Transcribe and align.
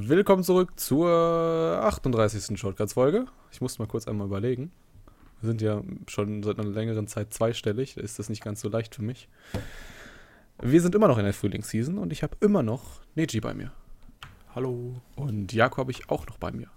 Willkommen 0.00 0.44
zurück 0.44 0.78
zur 0.78 1.10
38. 1.10 2.56
Shortcuts-Folge. 2.56 3.26
Ich 3.50 3.60
musste 3.60 3.82
mal 3.82 3.88
kurz 3.88 4.06
einmal 4.06 4.28
überlegen. 4.28 4.70
Wir 5.40 5.48
sind 5.48 5.60
ja 5.60 5.82
schon 6.06 6.44
seit 6.44 6.60
einer 6.60 6.68
längeren 6.68 7.08
Zeit 7.08 7.34
zweistellig, 7.34 7.96
da 7.96 8.02
ist 8.02 8.16
das 8.16 8.28
nicht 8.28 8.44
ganz 8.44 8.60
so 8.60 8.68
leicht 8.68 8.94
für 8.94 9.02
mich. 9.02 9.28
Wir 10.62 10.80
sind 10.80 10.94
immer 10.94 11.08
noch 11.08 11.18
in 11.18 11.24
der 11.24 11.34
Frühlingsseason 11.34 11.98
und 11.98 12.12
ich 12.12 12.22
habe 12.22 12.36
immer 12.38 12.62
noch 12.62 13.00
Neji 13.16 13.40
bei 13.40 13.54
mir. 13.54 13.72
Hallo. 14.54 15.02
Und 15.16 15.52
Jakob 15.52 15.78
habe 15.78 15.90
ich 15.90 16.08
auch 16.08 16.28
noch 16.28 16.38
bei 16.38 16.52
mir. 16.52 16.68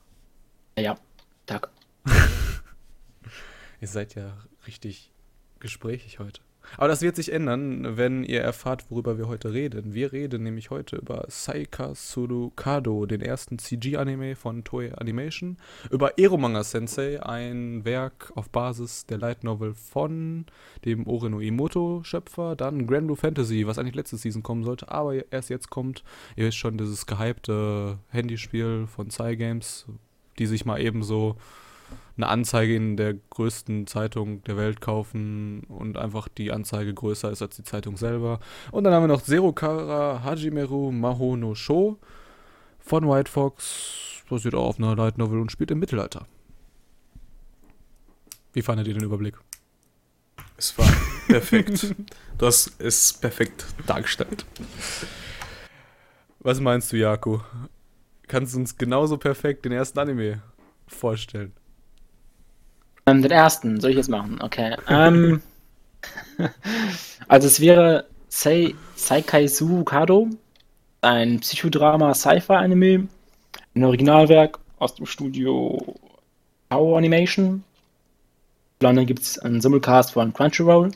Ja, 0.76 0.98
Tag. 1.46 1.70
Ihr 3.82 3.88
seid 3.88 4.16
ja 4.16 4.36
richtig 4.66 5.12
gesprächig 5.60 6.18
heute. 6.18 6.42
Aber 6.78 6.88
das 6.88 7.02
wird 7.02 7.16
sich 7.16 7.32
ändern, 7.32 7.98
wenn 7.98 8.24
ihr 8.24 8.42
erfahrt, 8.42 8.86
worüber 8.90 9.18
wir 9.18 9.28
heute 9.28 9.54
reden. 9.54 9.94
Wir 9.94 10.12
reden 10.12 10.44
nämlich 10.44 10.70
heute 10.70 10.98
über 10.98 11.26
Saika 11.28 11.94
Surukado, 11.96 13.06
den 13.06 13.22
ersten 13.22 13.60
CG-Anime 13.60 14.36
von 14.36 14.64
Toei 14.64 14.94
Animation, 14.94 15.58
über 15.90 16.18
Eromanga 16.18 16.64
Sensei, 16.64 17.22
ein 17.22 17.84
Werk 17.86 18.32
auf 18.36 18.50
Basis 18.50 19.06
der 19.06 19.18
Light 19.18 19.44
Novel 19.44 19.74
von 19.74 20.46
dem 20.86 21.08
Oreno 21.08 21.40
Imoto-Schöpfer, 21.40 22.56
dann 22.56 22.88
Grand 22.88 23.08
Blue 23.08 23.18
Fantasy, 23.18 23.68
was 23.68 23.78
eigentlich 23.78 23.96
letzte 23.96 24.18
Season 24.18 24.44
kommen 24.44 24.64
sollte, 24.64 24.90
aber 24.90 25.32
erst 25.32 25.50
jetzt 25.50 25.70
kommt. 25.70 26.04
Ihr 26.36 26.46
wisst 26.46 26.58
schon, 26.58 26.78
dieses 26.78 27.06
gehypte 27.06 28.00
Handyspiel 28.10 28.88
von 28.88 29.10
Cygames, 29.10 29.86
die 30.40 30.46
sich 30.46 30.66
mal 30.66 30.82
eben 30.82 31.04
so 31.04 31.36
eine 32.18 32.28
Anzeige 32.28 32.76
in 32.76 32.98
der 32.98 33.14
größten 33.14 33.88
Zeitung 33.88 34.44
der 34.44 34.58
Welt 34.58 34.82
kaufen 34.82 35.64
und 35.64 35.98
einfach 35.98 36.28
die 36.28 36.52
Anzeige 36.52 36.94
größer 36.94 37.32
ist 37.32 37.42
als 37.42 37.56
die 37.56 37.64
Zeitung 37.64 37.98
selber. 37.98 38.40
Und 38.72 38.84
dann 38.84 38.94
haben 38.94 39.04
wir 39.04 39.08
noch 39.08 39.22
Zerokara 39.22 40.24
Hajimeru 40.24 40.92
Maho 40.92 41.36
no 41.36 41.56
Sho 41.56 41.98
von 42.80 43.08
White 43.08 43.32
Fox, 43.32 44.24
basiert 44.30 44.56
auch 44.56 44.68
auf 44.68 44.80
einer 44.80 44.96
Light 44.96 45.18
Novel 45.18 45.40
und 45.40 45.52
spielt 45.52 45.72
im 45.72 45.80
Mittelalter. 45.80 46.28
Wie 48.54 48.62
fandet 48.62 48.88
ihr 48.88 48.94
den 48.94 49.04
Überblick? 49.04 49.38
Es 50.58 50.78
war 50.78 50.88
perfekt. 51.28 51.96
du 52.38 52.46
hast 52.46 52.80
es 52.80 53.14
perfekt 53.14 53.66
dargestellt. 53.88 54.46
Was 56.40 56.60
meinst 56.60 56.92
du, 56.92 56.98
Jako? 56.98 57.42
Kannst 58.28 58.54
du 58.54 58.60
uns 58.60 58.78
genauso 58.78 59.18
perfekt 59.18 59.66
den 59.66 59.72
ersten 59.72 60.00
Anime 60.00 60.42
vorstellen? 60.88 61.54
Ähm, 63.06 63.22
den 63.22 63.32
ersten, 63.32 63.80
soll 63.80 63.92
ich 63.92 63.98
jetzt 63.98 64.10
machen? 64.10 64.40
Okay. 64.42 64.76
Ähm, 64.88 65.42
also 67.28 67.48
es 67.48 67.60
wäre 67.60 68.06
Sei, 68.28 68.74
Saikaisu 68.96 69.84
Kado, 69.84 70.30
ein 71.02 71.40
Psychodrama 71.40 72.14
Sci-Fi-Anime, 72.14 73.08
ein 73.76 73.84
Originalwerk 73.84 74.60
aus 74.80 74.96
dem 74.96 75.06
Studio 75.06 75.96
Power 76.70 76.98
Animation. 76.98 77.64
In 78.80 78.88
London 78.88 79.06
gibt 79.06 79.22
es 79.22 79.38
einen 79.38 79.62
Simulcast 79.62 80.14
von 80.14 80.34
Crunchyroll. 80.34 80.92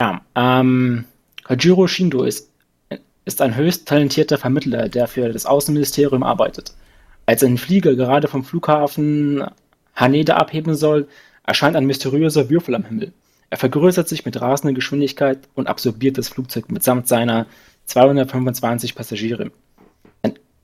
Ja, 0.00 0.20
ähm, 0.34 1.04
Hajiro 1.48 1.86
Shindo 1.86 2.22
ist, 2.22 2.50
ist 3.24 3.42
ein 3.42 3.54
höchst 3.56 3.88
talentierter 3.88 4.38
Vermittler, 4.38 4.88
der 4.88 5.08
für 5.08 5.32
das 5.32 5.46
Außenministerium 5.46 6.22
arbeitet. 6.22 6.74
Als 7.26 7.42
ein 7.42 7.58
Flieger 7.58 7.94
gerade 7.96 8.28
vom 8.28 8.44
Flughafen 8.44 9.44
Haneda 9.94 10.36
abheben 10.36 10.74
soll, 10.74 11.08
erscheint 11.44 11.76
ein 11.76 11.86
mysteriöser 11.86 12.48
Würfel 12.50 12.74
am 12.74 12.84
Himmel. 12.84 13.12
Er 13.50 13.58
vergrößert 13.58 14.08
sich 14.08 14.24
mit 14.24 14.40
rasender 14.40 14.74
Geschwindigkeit 14.74 15.40
und 15.54 15.66
absorbiert 15.66 16.18
das 16.18 16.28
Flugzeug 16.28 16.70
mitsamt 16.70 17.08
seiner 17.08 17.46
225 17.86 18.94
Passagiere. 18.94 19.50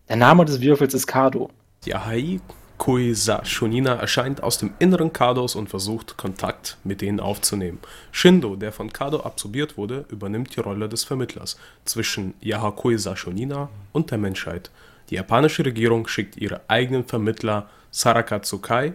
Der 0.08 0.16
Name 0.16 0.44
des 0.44 0.60
Würfels 0.60 0.94
ist 0.94 1.08
Kado. 1.08 1.50
Yahai 1.84 2.40
Koisa 2.78 3.44
Shonina 3.44 3.94
erscheint 3.94 4.42
aus 4.42 4.58
dem 4.58 4.74
Inneren 4.78 5.12
Kados 5.12 5.56
und 5.56 5.68
versucht, 5.68 6.16
Kontakt 6.16 6.76
mit 6.84 7.00
denen 7.00 7.18
aufzunehmen. 7.18 7.80
Shindo, 8.12 8.54
der 8.54 8.70
von 8.70 8.92
Kado 8.92 9.20
absorbiert 9.20 9.76
wurde, 9.76 10.04
übernimmt 10.10 10.54
die 10.54 10.60
Rolle 10.60 10.88
des 10.88 11.02
Vermittlers 11.02 11.56
zwischen 11.84 12.34
Yahakoisa 12.40 13.16
Shonina 13.16 13.68
und 13.92 14.10
der 14.10 14.18
Menschheit. 14.18 14.70
Die 15.10 15.16
japanische 15.16 15.64
Regierung 15.64 16.06
schickt 16.06 16.36
ihre 16.36 16.60
eigenen 16.68 17.04
Vermittler 17.04 17.68
Saraka 17.90 18.40
Tsukai 18.40 18.92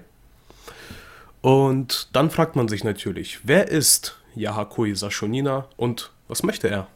und 1.42 2.10
dann 2.16 2.30
fragt 2.30 2.56
man 2.56 2.68
sich 2.68 2.84
natürlich, 2.84 3.40
wer 3.44 3.68
ist 3.68 4.18
Yahakui 4.36 4.96
Sashonina 4.96 5.68
und 5.78 6.12
was 6.28 6.44
möchte 6.44 6.70
er? 6.70 6.88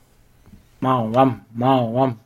Mau, 0.79 1.13
wam, 1.13 1.45
mau, 1.53 1.93
wam. 1.93 2.19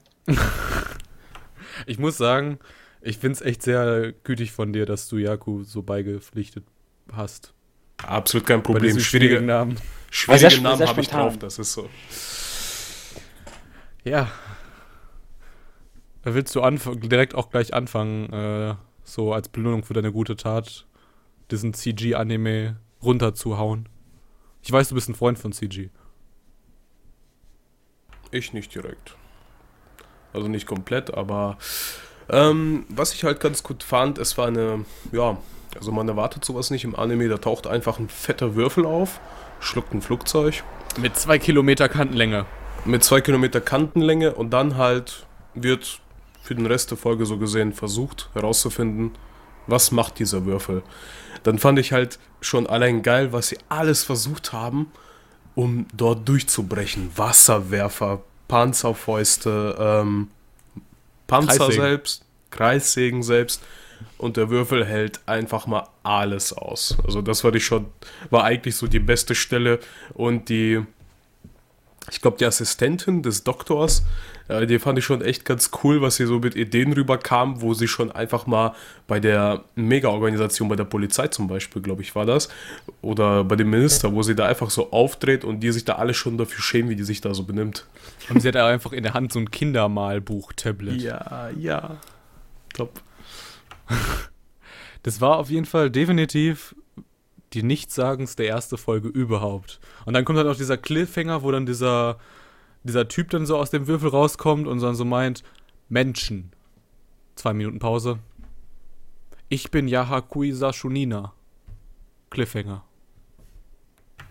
ich 1.86 1.98
muss 1.98 2.18
sagen, 2.18 2.60
ich 3.02 3.18
finde 3.18 3.36
es 3.36 3.42
echt 3.42 3.64
sehr 3.64 4.14
gütig 4.24 4.52
von 4.52 4.74
dir, 4.74 4.86
dass 4.86 5.08
du 5.08 5.18
Yaku 5.18 5.64
so 5.64 5.82
beigepflichtet 5.82 6.66
hast. 7.12 7.54
Absolut 7.98 8.46
kein 8.46 8.64
Problem. 8.64 9.00
Schwierige 9.00 9.42
Namen. 9.42 9.78
Schwierige 10.12 10.46
also 10.46 10.62
Namen 10.62 10.88
habe 10.88 11.02
ich 11.02 11.10
drauf, 11.10 11.38
das 11.38 11.60
ist 11.60 11.74
so. 11.74 11.90
Ja. 14.04 14.30
Willst 16.24 16.56
du 16.56 16.62
direkt 16.96 17.34
auch 17.36 17.50
gleich 17.50 17.74
anfangen, 17.74 18.32
äh, 18.32 18.76
so 19.04 19.34
als 19.34 19.50
Belohnung 19.50 19.84
für 19.84 19.94
deine 19.94 20.12
gute 20.12 20.36
Tat? 20.36 20.86
Diesen 21.52 21.74
CG-Anime 21.74 22.78
runterzuhauen. 23.02 23.88
Ich 24.62 24.72
weiß, 24.72 24.90
du 24.90 24.96
bist 24.96 25.10
ein 25.10 25.16
Freund 25.16 25.40
von 25.40 25.52
CG. 25.52 25.90
Ich 28.32 28.54
nicht 28.54 28.74
direkt. 28.76 29.16
Also 30.34 30.48
nicht 30.48 30.68
komplett, 30.68 31.14
aber 31.14 31.58
ähm, 32.30 32.86
was 32.90 33.14
ich 33.14 33.24
halt 33.24 33.40
ganz 33.40 33.64
gut 33.64 33.82
fand, 33.84 34.20
es 34.20 34.38
war 34.38 34.48
eine, 34.48 34.86
ja, 35.12 35.38
also 35.76 35.92
man 35.92 36.08
erwartet 36.08 36.46
sowas 36.46 36.70
nicht 36.70 36.84
im 36.84 36.96
Anime, 36.96 37.28
da 37.28 37.38
taucht 37.38 37.66
einfach 37.66 37.98
ein 37.98 38.10
fetter 38.10 38.56
Würfel 38.56 38.86
auf, 38.86 39.20
schluckt 39.60 39.94
ein 39.94 40.02
Flugzeug. 40.02 40.64
Mit 40.98 41.16
zwei 41.16 41.40
Kilometer 41.40 41.90
Kantenlänge. 41.90 42.46
Mit 42.86 43.04
zwei 43.04 43.22
Kilometer 43.22 43.62
Kantenlänge 43.62 44.36
und 44.36 44.52
dann 44.52 44.78
halt 44.78 45.26
wird 45.56 46.00
für 46.44 46.54
den 46.54 46.68
Rest 46.68 46.92
der 46.92 46.98
Folge 46.98 47.26
so 47.26 47.38
gesehen 47.38 47.74
versucht 47.74 48.30
herauszufinden, 48.34 49.12
was 49.68 49.92
macht 49.92 50.20
dieser 50.20 50.46
Würfel 50.46 50.84
dann 51.44 51.60
fand 51.60 51.80
ich 51.80 51.92
halt 51.92 52.20
schon 52.42 52.68
allein 52.68 53.02
geil, 53.02 53.34
was 53.34 53.50
sie 53.50 53.58
alles 53.70 54.04
versucht 54.04 54.54
haben, 54.54 54.92
um 55.56 55.88
dort 55.94 56.28
durchzubrechen. 56.28 57.12
Wasserwerfer, 57.16 58.22
Panzerfäuste, 58.48 59.76
ähm, 59.80 60.30
Panzer 61.28 61.58
Kreissägen. 61.58 61.82
selbst, 61.82 62.26
Kreissägen 62.50 63.24
selbst. 63.24 63.64
Und 64.18 64.38
der 64.38 64.50
Würfel 64.50 64.86
hält 64.86 65.20
einfach 65.26 65.68
mal 65.68 65.88
alles 66.04 66.54
aus. 66.54 66.98
Also 67.06 67.22
das 67.22 67.44
war 67.44 67.54
ich 67.54 67.66
schon, 67.66 67.88
war 68.30 68.44
eigentlich 68.46 68.76
so 68.76 68.88
die 68.88 69.00
beste 69.00 69.36
Stelle. 69.36 69.80
Und 70.14 70.50
die, 70.50 70.82
ich 72.12 72.22
glaube, 72.22 72.38
die 72.38 72.46
Assistentin 72.46 73.22
des 73.22 73.44
Doktors, 73.44 74.04
äh, 74.50 74.68
die 74.68 74.80
fand 74.80 75.00
ich 75.00 75.06
schon 75.06 75.22
echt 75.22 75.46
ganz 75.46 75.72
cool, 75.84 76.02
was 76.02 76.18
sie 76.18 76.26
so 76.26 76.40
mit 76.40 76.56
Ideen 76.56 76.92
rüberkam, 76.92 77.62
wo 77.62 77.74
sie 77.74 77.88
schon 77.88 78.12
einfach 78.12 78.48
mal 78.48 78.76
bei 79.08 79.20
der 79.20 79.64
Mega-Organisation, 79.76 80.68
bei 80.68 80.76
der 80.76 80.84
Polizei 80.84 81.28
zum 81.28 81.48
Beispiel, 81.48 81.82
glaube 81.82 82.02
ich, 82.02 82.16
war 82.16 82.26
das, 82.26 82.50
oder 83.02 83.44
bei 83.44 83.56
dem 83.56 83.70
Minister, 83.70 84.14
wo 84.14 84.24
sie 84.24 84.36
da 84.36 84.48
einfach 84.48 84.70
so 84.70 84.92
aufdreht 84.92 85.46
und 85.46 85.62
die 85.62 85.72
sich 85.72 85.86
da 85.86 85.96
alle 85.96 86.14
schon 86.14 86.38
dafür 86.38 86.62
schämen, 86.62 86.90
wie 86.90 86.96
die 86.96 87.04
sich 87.04 87.22
da 87.22 87.34
so 87.34 87.44
benimmt. 87.44 87.86
Und 88.30 88.42
sie 88.42 88.48
hat 88.48 88.56
einfach 88.58 88.92
in 88.92 89.04
der 89.04 89.14
Hand 89.14 89.32
so 89.32 89.40
ein 89.40 89.52
Kindermalbuch-Tablet. 89.52 91.02
Ja, 91.02 91.50
ja. 91.56 91.98
Top. 92.74 93.02
Das 95.04 95.22
war 95.22 95.38
auf 95.38 95.50
jeden 95.50 95.66
Fall 95.66 95.90
definitiv 95.90 96.76
die 97.54 97.64
nichtssagendste 97.64 98.44
erste 98.44 98.78
Folge 98.78 99.08
überhaupt. 99.08 99.80
Und 100.06 100.14
dann 100.14 100.26
kommt 100.26 100.38
halt 100.38 100.48
auch 100.48 100.58
dieser 100.58 100.78
Cliffhanger, 100.78 101.42
wo 101.42 101.52
dann 101.52 101.66
dieser 101.66 102.20
dieser 102.84 103.08
Typ 103.08 103.30
dann 103.30 103.46
so 103.46 103.58
aus 103.58 103.72
dem 103.72 103.88
Würfel 103.88 104.10
rauskommt 104.10 104.68
und 104.68 104.82
dann 104.82 104.96
so 104.96 105.06
meint, 105.06 105.44
Menschen. 105.90 106.52
Zwei 107.36 107.54
Minuten 107.54 107.80
Pause. 107.80 108.20
Ich 109.50 109.72
bin 109.72 109.88
Yahakui 109.88 110.52
Sashunina. 110.52 111.34
Cliffhanger. 112.30 112.84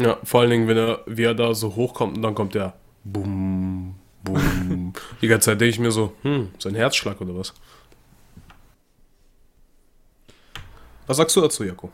Ja, 0.00 0.18
vor 0.22 0.40
allen 0.40 0.50
Dingen, 0.50 0.68
wenn 0.68 0.76
er, 0.76 1.00
wie 1.06 1.24
er 1.24 1.34
da 1.34 1.54
so 1.54 1.74
hochkommt 1.74 2.16
und 2.16 2.22
dann 2.22 2.34
kommt 2.34 2.54
der 2.54 2.74
Bum, 3.04 3.96
Bum. 4.22 4.92
Die 5.20 5.26
ganze 5.26 5.46
Zeit 5.46 5.60
denke 5.60 5.70
ich 5.70 5.78
mir 5.80 5.90
so, 5.90 6.14
hm, 6.22 6.50
sein 6.58 6.74
Herzschlag 6.74 7.20
oder 7.20 7.36
was? 7.36 7.52
Was 11.06 11.16
sagst 11.16 11.34
du 11.34 11.40
dazu, 11.40 11.64
Jako? 11.64 11.90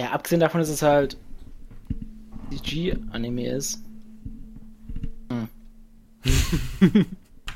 Ja, 0.00 0.10
abgesehen 0.10 0.40
davon, 0.40 0.60
dass 0.60 0.68
es 0.68 0.82
halt 0.82 1.16
CG-Anime 2.50 3.48
ist, 3.48 3.83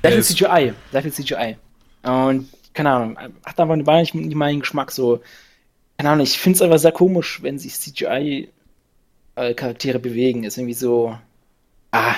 sehr 0.03 0.12
viel 0.12 0.23
CGI. 0.23 0.75
Sehr 0.93 1.03
viel 1.03 1.12
CGI. 1.12 1.56
Und 2.03 2.49
keine 2.75 2.93
Ahnung, 2.93 3.19
hat 3.45 3.59
aber 3.59 3.75
nicht, 3.77 4.15
nicht 4.15 4.35
meinen 4.35 4.61
Geschmack 4.61 4.93
so. 4.93 5.21
Keine 5.97 6.11
Ahnung, 6.11 6.25
ich 6.25 6.39
finde 6.39 6.56
es 6.56 6.62
aber 6.62 6.79
sehr 6.79 6.93
komisch, 6.93 7.43
wenn 7.43 7.59
sich 7.59 7.75
CGI-Charaktere 7.75 9.99
bewegen. 9.99 10.45
Ist 10.45 10.59
irgendwie 10.59 10.75
so. 10.75 11.19
Ah. 11.91 12.15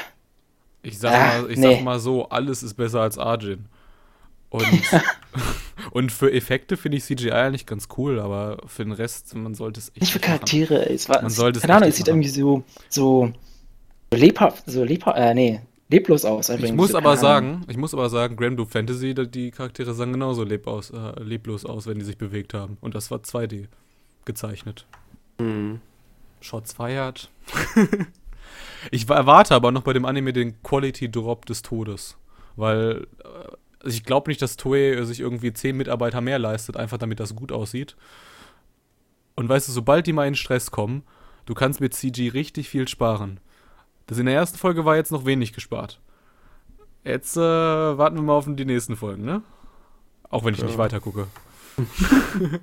Ich 0.83 0.99
sag, 0.99 1.13
ah, 1.13 1.43
mal, 1.43 1.51
ich 1.51 1.59
nee. 1.59 1.77
sag 1.77 1.85
mal 1.85 1.99
so, 1.99 2.29
alles 2.29 2.63
ist 2.63 2.75
besser 2.75 3.01
als 3.01 3.17
Arjin. 3.19 3.65
Und, 4.51 4.67
und 5.93 6.13
für 6.13 6.33
Effekte 6.33 6.77
finde 6.77 6.99
ich 6.99 7.05
CGI 7.05 7.33
eigentlich 7.33 7.67
ganz 7.67 7.89
cool, 7.97 8.21
aber 8.21 8.59
für 8.67 8.85
den 8.85 8.93
Rest, 8.93 9.35
man 9.35 9.55
sollte 9.55 9.81
es 9.81 9.89
echt 9.91 10.01
Nicht 10.01 10.13
für. 10.13 10.19
Charaktere. 10.19 10.89
Es 10.91 11.09
war, 11.09 11.23
Man 11.23 11.31
sollte 11.31 11.59
es 11.59 11.63
keine 11.63 11.77
Ahnung, 11.77 11.89
es 11.89 11.97
sieht 11.97 12.07
machen. 12.07 12.23
irgendwie 12.23 12.41
so, 12.41 12.63
so 12.89 13.33
lebhaft, 14.13 14.65
so 14.67 14.85
lebhaft, 14.85 15.19
äh, 15.19 15.35
nee, 15.35 15.61
leblos 15.91 16.25
aus. 16.25 16.51
einfach 16.51 16.65
Ich 16.65 16.73
muss 16.73 16.95
aber 16.95 17.17
sagen, 17.17 17.65
ich 17.69 17.77
muss 17.77 17.93
aber 17.95 18.09
sagen, 18.09 18.37
Grand 18.37 18.57
Blue 18.57 18.67
Fantasy, 18.67 19.15
die 19.15 19.51
Charaktere 19.51 19.93
sahen 19.95 20.13
genauso 20.13 20.45
leb 20.45 20.67
aus, 20.67 20.91
äh, 20.91 21.23
leblos 21.23 21.65
aus, 21.65 21.87
wenn 21.87 21.99
die 21.99 22.05
sich 22.05 22.19
bewegt 22.19 22.55
haben. 22.55 22.77
Und 22.81 22.95
das 22.95 23.11
war 23.11 23.19
2D 23.19 23.67
gezeichnet. 24.25 24.87
Mhm. 25.39 25.81
Shots 26.41 26.73
fired. 26.73 27.31
ich 28.91 29.09
wa- 29.09 29.17
erwarte 29.17 29.55
aber 29.55 29.73
noch 29.73 29.83
bei 29.83 29.93
dem 29.93 30.05
Anime 30.05 30.33
den 30.33 30.63
Quality 30.63 31.11
Drop 31.11 31.47
des 31.47 31.63
Todes. 31.63 32.17
Weil 32.57 33.07
äh, 33.25 33.89
ich 33.89 34.05
glaube 34.05 34.31
nicht, 34.31 34.43
dass 34.43 34.57
Toei 34.57 35.03
sich 35.05 35.21
irgendwie 35.21 35.53
10 35.53 35.77
Mitarbeiter 35.77 36.21
mehr 36.21 36.39
leistet, 36.39 36.77
einfach 36.77 36.99
damit 36.99 37.21
das 37.21 37.35
gut 37.35 37.53
aussieht. 37.53 37.97
Und 39.37 39.49
weißt 39.49 39.69
du, 39.69 39.73
sobald 39.73 40.07
die 40.07 40.13
mal 40.13 40.29
in 40.29 40.35
Stress 40.35 40.71
kommen, 40.71 41.03
du 41.47 41.55
kannst 41.55 41.81
mit 41.81 41.95
CG 41.95 42.29
richtig 42.29 42.69
viel 42.69 42.87
sparen. 42.89 43.41
Das 44.11 44.19
in 44.19 44.27
der 44.27 44.35
ersten 44.35 44.59
Folge 44.59 44.85
war 44.85 44.97
jetzt 44.97 45.13
noch 45.13 45.25
wenig 45.25 45.53
gespart. 45.53 46.01
Jetzt 47.05 47.37
äh, 47.37 47.41
warten 47.41 48.17
wir 48.17 48.23
mal 48.23 48.33
auf 48.35 48.47
die 48.49 48.65
nächsten 48.65 48.97
Folgen, 48.97 49.25
ne? 49.25 49.43
Auch 50.29 50.45
wenn 50.45 50.53
ich 50.53 50.61
Ja. 50.61 50.67
nicht 50.67 50.79
weiter 50.79 51.01
gucke. 51.01 51.29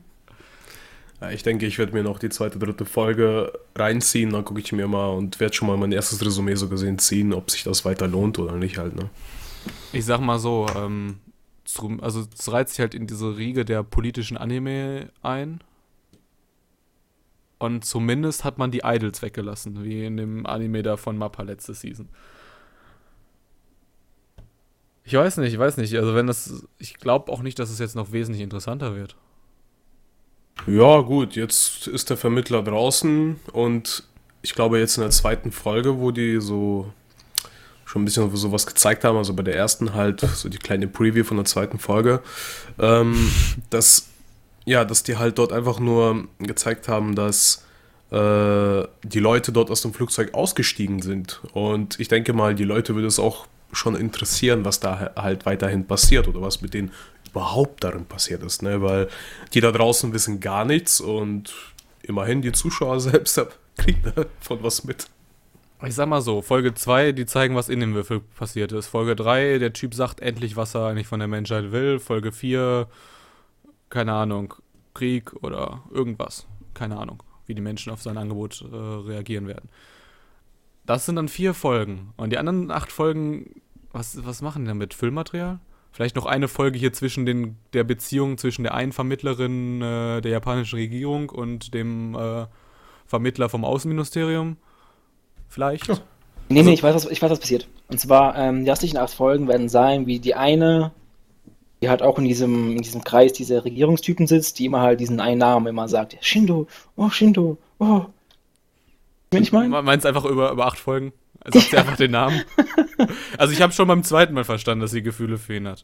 Ja, 1.19 1.31
ich 1.31 1.41
denke, 1.41 1.65
ich 1.65 1.79
werde 1.79 1.94
mir 1.94 2.03
noch 2.03 2.19
die 2.19 2.29
zweite, 2.29 2.59
dritte 2.59 2.85
Folge 2.85 3.51
reinziehen, 3.75 4.29
dann 4.29 4.45
gucke 4.45 4.59
ich 4.59 4.71
mir 4.71 4.88
mal 4.88 5.07
und 5.07 5.39
werde 5.39 5.55
schon 5.55 5.67
mal 5.67 5.75
mein 5.75 5.91
erstes 5.91 6.23
Resümee 6.23 6.53
so 6.53 6.69
gesehen 6.69 6.99
ziehen, 6.99 7.33
ob 7.33 7.49
sich 7.49 7.63
das 7.63 7.85
weiter 7.85 8.07
lohnt 8.07 8.38
oder 8.38 8.53
nicht 8.53 8.77
halt, 8.77 8.95
ne? 8.95 9.09
Ich 9.94 10.05
sag 10.05 10.21
mal 10.21 10.38
so, 10.38 10.67
ähm, 10.75 11.17
also 12.01 12.23
es 12.38 12.51
reizt 12.51 12.73
sich 12.75 12.81
halt 12.81 12.94
in 12.94 13.07
diese 13.07 13.35
Riege 13.35 13.65
der 13.65 13.81
politischen 13.81 14.38
Anime 14.38 15.09
ein. 15.23 15.61
Und 17.59 17.86
zumindest 17.86 18.44
hat 18.44 18.57
man 18.57 18.71
die 18.71 18.81
Idols 18.83 19.21
weggelassen, 19.21 19.83
wie 19.83 20.06
in 20.06 20.18
dem 20.18 20.45
Anime 20.45 20.83
da 20.83 20.98
von 20.98 21.18
Mappa 21.18 21.44
letzte 21.44 21.74
Season. 21.74 22.07
Ich 25.04 25.13
weiß 25.13 25.38
nicht, 25.38 25.54
ich 25.54 25.59
weiß 25.59 25.77
nicht. 25.77 25.95
Also 25.95 26.13
wenn 26.15 26.27
das, 26.27 26.68
ich 26.77 26.95
glaube 26.95 27.31
auch 27.31 27.42
nicht, 27.42 27.57
dass 27.59 27.69
es 27.69 27.80
jetzt 27.80 27.95
noch 27.95 28.12
wesentlich 28.12 28.44
interessanter 28.44 28.95
wird. 28.95 29.15
Ja, 30.65 31.00
gut, 31.01 31.36
jetzt 31.36 31.88
ist 31.88 32.09
der 32.09 32.18
Vermittler 32.18 32.63
draußen 32.63 33.39
und 33.54 34.04
ich 34.42 34.54
glaube 34.54 34.80
jetzt 34.80 34.98
in 34.98 35.01
der 35.01 35.12
zweiten 35.12 35.51
Folge, 35.51 36.00
wo 36.00 36.12
die 36.12 36.42
so 36.42 36.92
schon 37.86 38.01
ein 38.01 38.06
bisschen 38.06 38.36
sowas 38.36 38.65
gezeigt 38.65 39.06
haben, 39.06 39.18
also 39.18 39.33
bei 39.33 39.44
der 39.44 39.56
ersten 39.56 39.94
halt 39.94 40.19
so 40.19 40.50
die 40.50 40.57
kleine 40.57 40.88
Preview 40.88 41.24
von 41.24 41.38
der 41.38 41.45
zweiten 41.45 41.80
Folge, 41.80 42.21
ähm, 42.80 43.31
dass 43.69 44.09
ja, 44.68 44.84
dass 44.84 45.02
die 45.02 45.16
halt 45.18 45.38
dort 45.38 45.54
einfach 45.54 45.80
nur 45.80 46.28
gezeigt 46.40 46.90
haben, 46.90 47.16
dass 47.16 47.66
äh, 48.12 48.84
die 49.04 49.19
Leute 49.19 49.54
dort 49.54 49.72
aus 49.72 49.81
dem 49.81 49.94
Flugzeug 49.94 50.34
ausgestiegen 50.34 51.02
sind 51.02 51.42
und 51.54 52.00
ich 52.02 52.10
denke 52.10 52.34
mal, 52.34 52.54
die 52.54 52.66
Leute 52.66 52.94
würde 52.94 53.08
es 53.08 53.18
auch 53.18 53.48
schon 53.72 53.96
interessieren, 53.96 54.66
was 54.66 54.81
da 54.81 55.14
halt 55.16 55.46
weiterhin 55.46 55.88
passiert 55.88 56.28
oder 56.28 56.42
was 56.42 56.62
mit 56.62 56.74
denen 56.74 56.92
überhaupt 57.30 57.84
darin 57.84 58.06
passiert 58.06 58.44
ist, 58.44 58.62
ne? 58.62 58.81
Weil 58.81 59.08
die 59.54 59.62
da 59.62 59.72
draußen 59.72 60.12
wissen 60.12 60.42
gar 60.42 60.66
nichts 60.66 61.00
und 61.00 61.54
immerhin 62.04 62.42
die 62.42 62.52
Zuschauer 62.52 63.00
selbst 63.00 63.42
kriegen 63.78 64.02
davon 64.16 64.64
was 64.64 64.84
mit. 64.84 65.08
Ich 65.86 65.96
sag 65.96 66.10
mal 66.10 66.22
so, 66.22 66.42
Folge 66.42 66.74
2, 66.74 67.14
die 67.14 67.25
zeigen, 67.25 67.56
was 67.56 67.69
in 67.69 67.80
dem 67.80 67.94
Würfel 67.94 68.19
passiert 68.19 68.72
ist. 68.74 68.88
Folge 68.88 69.16
3, 69.16 69.60
der 69.60 69.74
Typ 69.74 69.94
sagt 69.94 70.19
endlich, 70.19 70.58
was 70.58 70.75
er 70.75 70.88
eigentlich 70.88 71.08
von 71.08 71.19
der 71.19 71.28
Menschheit 71.28 71.72
will. 71.72 72.00
Folge 72.00 72.31
4, 72.31 72.88
keine 73.89 74.13
Ahnung, 74.13 74.54
Krieg 74.94 75.34
oder 75.44 75.84
irgendwas. 75.92 76.48
Keine 76.74 76.98
Ahnung, 76.98 77.24
wie 77.45 77.56
die 77.56 77.62
Menschen 77.62 77.92
auf 77.92 78.01
sein 78.01 78.18
Angebot 78.18 78.62
äh, 78.62 78.75
reagieren 78.75 79.48
werden. 79.48 79.69
Das 80.86 81.06
sind 81.06 81.18
dann 81.18 81.28
vier 81.28 81.54
Folgen. 81.54 82.13
Und 82.18 82.31
die 82.31 82.38
anderen 82.38 82.72
acht 82.72 82.92
Folgen, 82.92 83.62
was, 83.92 84.25
was 84.25 84.42
machen 84.42 84.63
die 84.63 84.69
damit? 84.69 84.94
Füllmaterial? 84.94 85.60
Vielleicht 85.92 86.16
noch 86.16 86.25
eine 86.25 86.48
Folge 86.48 86.78
hier 86.78 86.94
zwischen 86.94 87.25
den, 87.25 87.57
der 87.74 87.84
Beziehung 87.84 88.38
zwischen 88.38 88.63
der 88.63 88.75
einen 88.75 88.92
Vermittlerin 88.92 89.81
äh, 89.81 90.22
der 90.22 90.31
japanischen 90.31 90.78
Regierung 90.78 91.30
und 91.30 91.74
dem 91.74 92.16
äh, 92.16 92.45
Vermittler 93.06 93.50
vom 93.50 93.66
Außenministerium. 93.66 94.57
Vielleicht. 95.48 95.88
Ja. 95.88 95.98
Nee, 96.50 96.63
nee, 96.63 96.74
ich 96.74 96.83
weiß, 96.83 96.95
was, 96.95 97.06
ich 97.06 97.22
weiß, 97.22 97.31
was 97.31 97.40
passiert. 97.40 97.68
Und 97.88 98.00
zwar, 98.00 98.38
ähm, 98.38 98.63
die 98.63 98.69
restlichen 98.69 98.98
acht 98.98 99.13
Folgen 99.13 99.48
werden 99.48 99.69
sein, 99.69 100.06
wie 100.06 100.19
die 100.19 100.36
eine, 100.36 100.92
die 101.81 101.89
halt 101.89 102.01
auch 102.01 102.18
in 102.18 102.25
diesem, 102.25 102.71
in 102.75 102.81
diesem 102.81 103.03
Kreis 103.03 103.33
dieser 103.33 103.63
Regierungstypen 103.63 104.25
sitzt, 104.27 104.57
die 104.59 104.65
immer 104.65 104.81
halt 104.81 105.00
diesen 105.00 105.19
einen 105.19 105.39
Namen 105.39 105.68
immer 105.68 105.88
sagt. 105.88 106.18
Shindo, 106.21 106.68
oh 106.95 107.09
Shindo, 107.09 107.57
oh. 107.79 108.06
Wenn 109.31 109.44
ich 109.44 109.51
meine? 109.51 109.69
Me- 109.69 109.81
Meinst 109.83 110.06
einfach 110.06 110.25
über, 110.25 110.51
über 110.51 110.65
acht 110.65 110.79
Folgen? 110.79 111.13
Sagt 111.45 111.69
sie 111.69 111.77
einfach 111.77 111.97
den 111.97 112.12
Namen? 112.12 112.41
Also 113.38 113.53
ich 113.53 113.62
habe 113.62 113.71
schon 113.74 113.88
beim 113.88 114.03
zweiten 114.03 114.33
Mal 114.33 114.44
verstanden, 114.44 114.81
dass 114.81 114.91
sie 114.91 115.03
Gefühle 115.03 115.38
für 115.38 115.56
ihn 115.56 115.68
hat. 115.68 115.83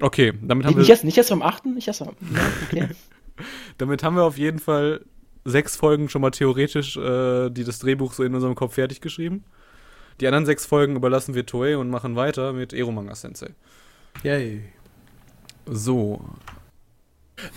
Okay, 0.00 0.32
damit 0.42 0.66
haben 0.66 0.76
Nicht 0.76 0.88
wir, 0.88 0.92
erst, 0.92 1.04
nicht 1.04 1.16
erst 1.16 1.30
beim 1.30 1.42
achten, 1.42 1.74
nicht 1.74 1.88
erst 1.88 2.00
beim. 2.04 2.14
Okay. 2.66 2.88
damit 3.78 4.02
haben 4.02 4.16
wir 4.16 4.24
auf 4.24 4.36
jeden 4.36 4.58
Fall 4.58 5.04
sechs 5.44 5.76
Folgen 5.76 6.08
schon 6.08 6.22
mal 6.22 6.30
theoretisch, 6.30 6.96
äh, 6.96 7.50
die 7.50 7.64
das 7.64 7.78
Drehbuch 7.78 8.12
so 8.12 8.22
in 8.22 8.34
unserem 8.34 8.54
Kopf 8.54 8.74
fertig 8.74 9.00
geschrieben. 9.00 9.44
Die 10.20 10.26
anderen 10.26 10.46
sechs 10.46 10.66
Folgen 10.66 10.96
überlassen 10.96 11.34
wir 11.34 11.46
Toei 11.46 11.76
und 11.76 11.90
machen 11.90 12.16
weiter 12.16 12.52
mit 12.52 12.72
Eromanga 12.72 13.14
Sensei. 13.14 13.50
Yay. 14.22 14.62
So. 15.66 16.24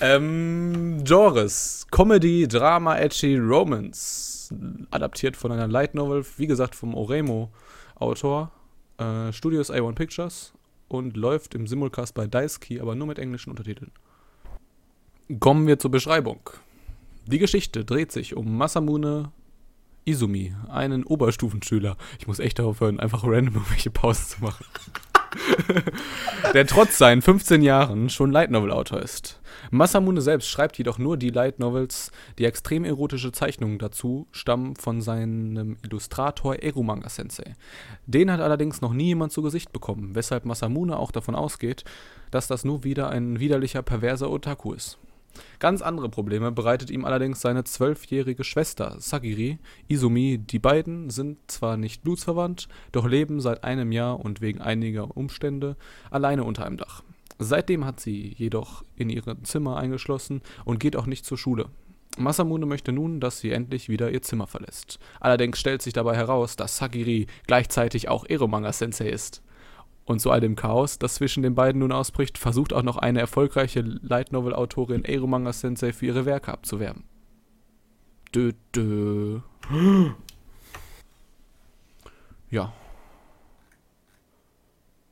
Ähm, 0.02 1.04
Genres. 1.04 1.88
Comedy, 1.92 2.48
Drama, 2.48 2.98
Edgy, 2.98 3.38
Romance. 3.38 4.54
Adaptiert 4.92 5.36
von 5.36 5.52
einer 5.52 5.68
Light 5.68 5.96
Novel, 5.96 6.26
wie 6.38 6.48
gesagt, 6.48 6.76
vom 6.76 6.94
Oremo-Autor. 6.94 8.52
Äh, 8.98 9.32
Studios 9.32 9.72
A1 9.72 9.94
Pictures. 9.94 10.54
Und 10.88 11.18
läuft 11.18 11.56
im 11.56 11.68
Simulcast 11.68 12.14
bei 12.14 12.28
Daisuke, 12.28 12.82
aber 12.82 12.96
nur 12.96 13.08
mit 13.08 13.20
englischen 13.20 13.50
Untertiteln. 13.50 13.92
Kommen 15.40 15.66
wir 15.66 15.80
zur 15.80 15.90
Beschreibung. 15.90 16.40
Die 17.26 17.40
Geschichte 17.40 17.84
dreht 17.84 18.12
sich 18.12 18.36
um 18.36 18.56
Masamune 18.56 19.32
Izumi, 20.06 20.54
einen 20.70 21.04
Oberstufenschüler. 21.04 21.98
Ich 22.20 22.28
muss 22.28 22.40
echt 22.40 22.60
aufhören, 22.60 23.00
einfach 23.00 23.24
random 23.24 23.56
irgendwelche 23.56 23.92
Pausen 23.92 24.26
zu 24.26 24.44
machen. 24.44 24.66
der 26.54 26.66
trotz 26.68 26.98
seinen 26.98 27.22
15 27.22 27.62
Jahren 27.62 28.10
schon 28.10 28.32
Light 28.32 28.52
Novel 28.52 28.72
Autor 28.72 29.02
ist. 29.02 29.42
Masamune 29.72 30.22
selbst 30.22 30.48
schreibt 30.48 30.78
jedoch 30.78 30.98
nur 30.98 31.18
die 31.18 31.30
Light 31.30 31.60
Novels. 31.60 32.12
Die 32.38 32.46
extrem 32.46 32.86
erotische 32.86 33.32
Zeichnungen 33.32 33.80
dazu 33.80 34.28
stammen 34.32 34.76
von 34.76 35.02
seinem 35.02 35.78
Illustrator 35.84 36.56
Erumanga 36.56 37.10
Sensei. 37.10 37.54
Den 38.06 38.32
hat 38.32 38.40
allerdings 38.40 38.82
noch 38.82 38.94
nie 38.94 39.08
jemand 39.08 39.32
zu 39.32 39.42
Gesicht 39.42 39.74
bekommen, 39.74 40.16
weshalb 40.16 40.46
Masamune 40.46 40.98
auch 40.98 41.12
davon 41.12 41.36
ausgeht, 41.36 41.84
dass 42.32 42.48
das 42.48 42.64
nur 42.64 42.84
wieder 42.84 43.10
ein 43.10 43.40
widerlicher, 43.40 43.82
perverser 43.82 44.30
Otaku 44.30 44.74
ist. 44.74 44.98
Ganz 45.60 45.82
andere 45.82 46.10
Probleme 46.10 46.52
bereitet 46.52 46.90
ihm 46.90 47.06
allerdings 47.06 47.42
seine 47.42 47.64
zwölfjährige 47.64 48.44
Schwester 48.44 48.96
Sagiri 49.00 49.60
Izumi. 49.88 50.38
Die 50.38 50.60
beiden 50.60 51.10
sind 51.10 51.40
zwar 51.48 51.78
nicht 51.78 52.04
blutsverwandt, 52.04 52.68
doch 52.92 53.08
leben 53.08 53.40
seit 53.42 53.64
einem 53.64 53.92
Jahr 53.92 54.20
und 54.20 54.42
wegen 54.42 54.62
einiger 54.62 55.16
Umstände 55.16 55.76
alleine 56.12 56.44
unter 56.44 56.66
einem 56.66 56.78
Dach. 56.78 57.04
Seitdem 57.38 57.86
hat 57.86 58.00
sie 58.00 58.34
jedoch 58.38 58.84
in 58.96 59.10
ihrem 59.10 59.44
Zimmer 59.44 59.78
eingeschlossen 59.78 60.42
und 60.64 60.80
geht 60.80 60.96
auch 60.96 61.06
nicht 61.06 61.26
zur 61.26 61.38
Schule. 61.38 61.68
Masamune 62.18 62.66
möchte 62.66 62.94
nun, 62.94 63.20
dass 63.20 63.40
sie 63.40 63.52
endlich 63.52 63.90
wieder 63.90 64.10
ihr 64.12 64.22
Zimmer 64.22 64.48
verlässt. 64.48 65.00
Allerdings 65.20 65.60
stellt 65.60 65.82
sich 65.82 65.94
dabei 65.94 66.16
heraus, 66.16 66.56
dass 66.56 66.78
Sagiri 66.78 67.28
gleichzeitig 67.46 68.08
auch 68.08 68.26
Eromanga-Sensei 68.26 69.10
ist. 69.10 69.42
Und 70.06 70.20
zu 70.20 70.30
all 70.30 70.40
dem 70.40 70.56
Chaos, 70.56 71.00
das 71.00 71.16
zwischen 71.16 71.42
den 71.42 71.56
beiden 71.56 71.80
nun 71.80 71.92
ausbricht, 71.92 72.38
versucht 72.38 72.74
auch 72.74 72.84
noch 72.84 72.98
eine 72.98 73.20
erfolgreiche 73.20 73.82
Light 73.82 74.32
Novel-Autorin 74.32 75.04
Eromanga 75.04 75.52
Sensei 75.52 75.94
für 75.94 76.06
ihre 76.06 76.26
Werke 76.26 76.52
abzuwerben. 76.52 77.04
Dö, 78.34 78.54
dö. 78.76 79.40
Ja. 82.52 82.72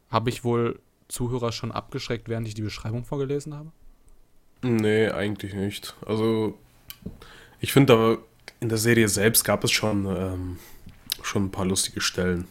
Habe 0.09 0.29
ich 0.29 0.43
wohl 0.43 0.79
Zuhörer 1.07 1.51
schon 1.51 1.71
abgeschreckt, 1.71 2.29
während 2.29 2.47
ich 2.47 2.53
die 2.53 2.61
Beschreibung 2.61 3.03
vorgelesen 3.03 3.55
habe? 3.55 3.71
Nee, 4.61 5.09
eigentlich 5.09 5.53
nicht. 5.53 5.95
Also, 6.05 6.57
ich 7.59 7.73
finde 7.73 7.93
aber, 7.93 8.17
in 8.59 8.69
der 8.69 8.77
Serie 8.77 9.09
selbst 9.09 9.43
gab 9.43 9.63
es 9.63 9.71
schon, 9.71 10.05
ähm, 10.05 10.59
schon 11.21 11.45
ein 11.45 11.51
paar 11.51 11.65
lustige 11.65 12.01
Stellen. 12.01 12.47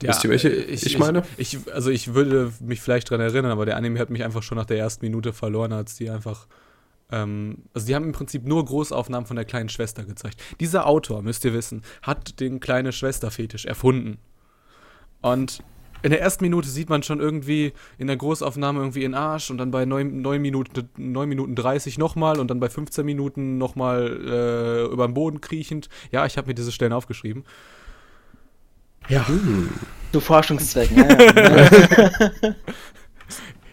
Wisst 0.00 0.24
ihr, 0.24 0.30
welche 0.30 0.48
ich 0.50 0.98
meine? 0.98 1.22
Ich, 1.36 1.54
ich, 1.54 1.72
also 1.72 1.90
ich 1.90 2.14
würde 2.14 2.52
mich 2.60 2.80
vielleicht 2.80 3.10
dran 3.10 3.20
erinnern, 3.20 3.50
aber 3.50 3.66
der 3.66 3.76
Anime 3.76 3.98
hat 3.98 4.10
mich 4.10 4.22
einfach 4.24 4.42
schon 4.42 4.56
nach 4.56 4.66
der 4.66 4.78
ersten 4.78 5.04
Minute 5.04 5.32
verloren, 5.32 5.72
als 5.72 5.96
die 5.96 6.08
einfach. 6.10 6.46
Ähm, 7.10 7.64
also 7.74 7.86
die 7.86 7.94
haben 7.94 8.04
im 8.04 8.12
Prinzip 8.12 8.46
nur 8.46 8.64
Großaufnahmen 8.64 9.26
von 9.26 9.36
der 9.36 9.44
kleinen 9.44 9.68
Schwester 9.68 10.04
gezeigt. 10.04 10.40
Dieser 10.60 10.86
Autor, 10.86 11.22
müsst 11.22 11.44
ihr 11.44 11.52
wissen, 11.52 11.82
hat 12.02 12.38
den 12.38 12.60
kleine 12.60 12.92
Schwester-Fetisch 12.92 13.64
erfunden. 13.64 14.18
Und 15.20 15.62
In 16.02 16.10
der 16.10 16.20
ersten 16.20 16.44
Minute 16.44 16.68
sieht 16.68 16.88
man 16.88 17.02
schon 17.02 17.18
irgendwie 17.18 17.72
in 17.98 18.06
der 18.06 18.16
Großaufnahme 18.16 18.78
irgendwie 18.78 19.02
in 19.02 19.14
Arsch 19.14 19.50
und 19.50 19.58
dann 19.58 19.72
bei 19.72 19.84
9, 19.84 20.20
9, 20.20 20.40
Minuten, 20.40 20.88
9 20.96 21.28
Minuten 21.28 21.56
30 21.56 21.98
nochmal 21.98 22.38
und 22.38 22.48
dann 22.48 22.60
bei 22.60 22.68
15 22.68 23.04
Minuten 23.04 23.58
nochmal 23.58 24.06
äh, 24.06 24.92
über 24.92 25.08
den 25.08 25.14
Boden 25.14 25.40
kriechend. 25.40 25.88
Ja, 26.12 26.24
ich 26.24 26.36
habe 26.38 26.46
mir 26.48 26.54
diese 26.54 26.70
Stellen 26.70 26.92
aufgeschrieben. 26.92 27.44
Ja. 29.08 29.26
Zu 30.12 30.20
Forschungszwecken, 30.20 30.96
ja, 31.08 31.62
ja. 31.62 31.70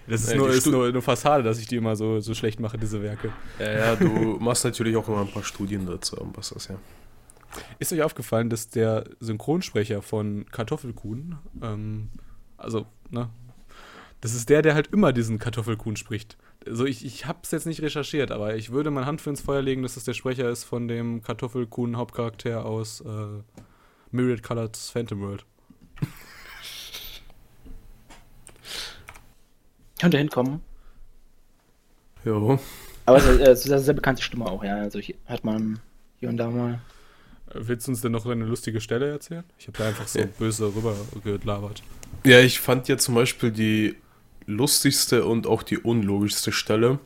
Das 0.07 0.21
ist, 0.21 0.31
Ja, 0.31 0.37
nur, 0.37 0.49
ist 0.49 0.67
nur 0.67 0.87
eine 0.87 1.01
Fassade, 1.01 1.41
dass 1.43 1.57
ich 1.57 1.67
die 1.67 1.77
immer 1.77 1.95
so, 1.95 2.19
so 2.19 2.35
schlecht 2.35 2.59
mache, 2.59 2.77
diese 2.77 3.01
Werke. 3.01 3.33
Ja, 3.57 3.71
ja, 3.71 3.95
du 3.95 4.37
machst 4.39 4.63
natürlich 4.63 4.95
auch 4.95 5.07
immer 5.07 5.21
ein 5.21 5.31
paar 5.31 5.43
Studien 5.43 5.85
dazu, 5.87 6.15
was 6.35 6.49
das 6.49 6.67
ja. 6.67 6.75
Ist 7.79 7.91
euch 7.91 8.03
aufgefallen, 8.03 8.49
dass 8.49 8.69
der 8.69 9.05
Synchronsprecher 9.19 10.01
von 10.01 10.45
Kartoffelkuhn, 10.51 11.37
ähm, 11.63 12.09
also, 12.57 12.85
ne, 13.09 13.29
das 14.21 14.33
ist 14.33 14.49
der, 14.49 14.61
der 14.61 14.75
halt 14.75 14.87
immer 14.87 15.13
diesen 15.13 15.39
Kartoffelkuhn 15.39 15.95
spricht. 15.95 16.37
Also 16.67 16.85
ich, 16.85 17.05
ich 17.05 17.25
hab's 17.25 17.51
jetzt 17.51 17.65
nicht 17.65 17.81
recherchiert, 17.81 18.31
aber 18.31 18.55
ich 18.55 18.71
würde 18.71 18.91
meine 18.91 19.05
Hand 19.05 19.21
für 19.21 19.29
ins 19.29 19.41
Feuer 19.41 19.61
legen, 19.61 19.83
dass 19.83 19.95
das 19.95 20.03
der 20.03 20.13
Sprecher 20.13 20.49
ist 20.49 20.63
von 20.63 20.87
dem 20.87 21.21
Kartoffelkuhn-Hauptcharakter 21.21 22.65
aus 22.65 23.01
äh, 23.01 23.63
Myriad 24.15 24.41
Colored 24.43 24.75
Phantom 24.75 25.21
World. 25.21 25.45
Könnte 29.99 30.17
hinkommen. 30.17 30.61
Jo. 32.23 32.59
Aber 33.05 33.17
es 33.17 33.25
ist, 33.25 33.39
äh, 33.39 33.51
es 33.51 33.65
ist 33.65 33.71
eine 33.71 33.81
sehr 33.81 33.93
bekannte 33.93 34.21
Stimme 34.21 34.45
auch, 34.45 34.63
ja. 34.63 34.75
Also 34.77 34.99
hier 34.99 35.15
hat 35.25 35.43
man 35.43 35.79
hier 36.19 36.29
und 36.29 36.37
da 36.37 36.49
mal. 36.49 36.79
Willst 37.53 37.87
du 37.87 37.91
uns 37.91 38.01
denn 38.01 38.11
noch 38.11 38.25
eine 38.25 38.43
lustige 38.45 38.81
Stelle 38.81 39.09
erzählen? 39.09 39.43
Ich 39.57 39.67
habe 39.67 39.77
da 39.77 39.87
einfach 39.87 40.07
so 40.07 40.19
Ja. 40.19 40.25
böse 40.37 40.65
rüber 40.75 40.95
gelabert. 41.23 41.83
Ja, 42.23 42.39
ich 42.39 42.59
fand 42.59 42.87
ja 42.87 42.97
zum 42.97 43.15
Beispiel 43.15 43.51
die 43.51 43.95
lustigste 44.47 45.25
und 45.25 45.47
auch 45.47 45.63
die 45.63 45.77
unlogischste 45.77 46.51
Stelle 46.51 46.99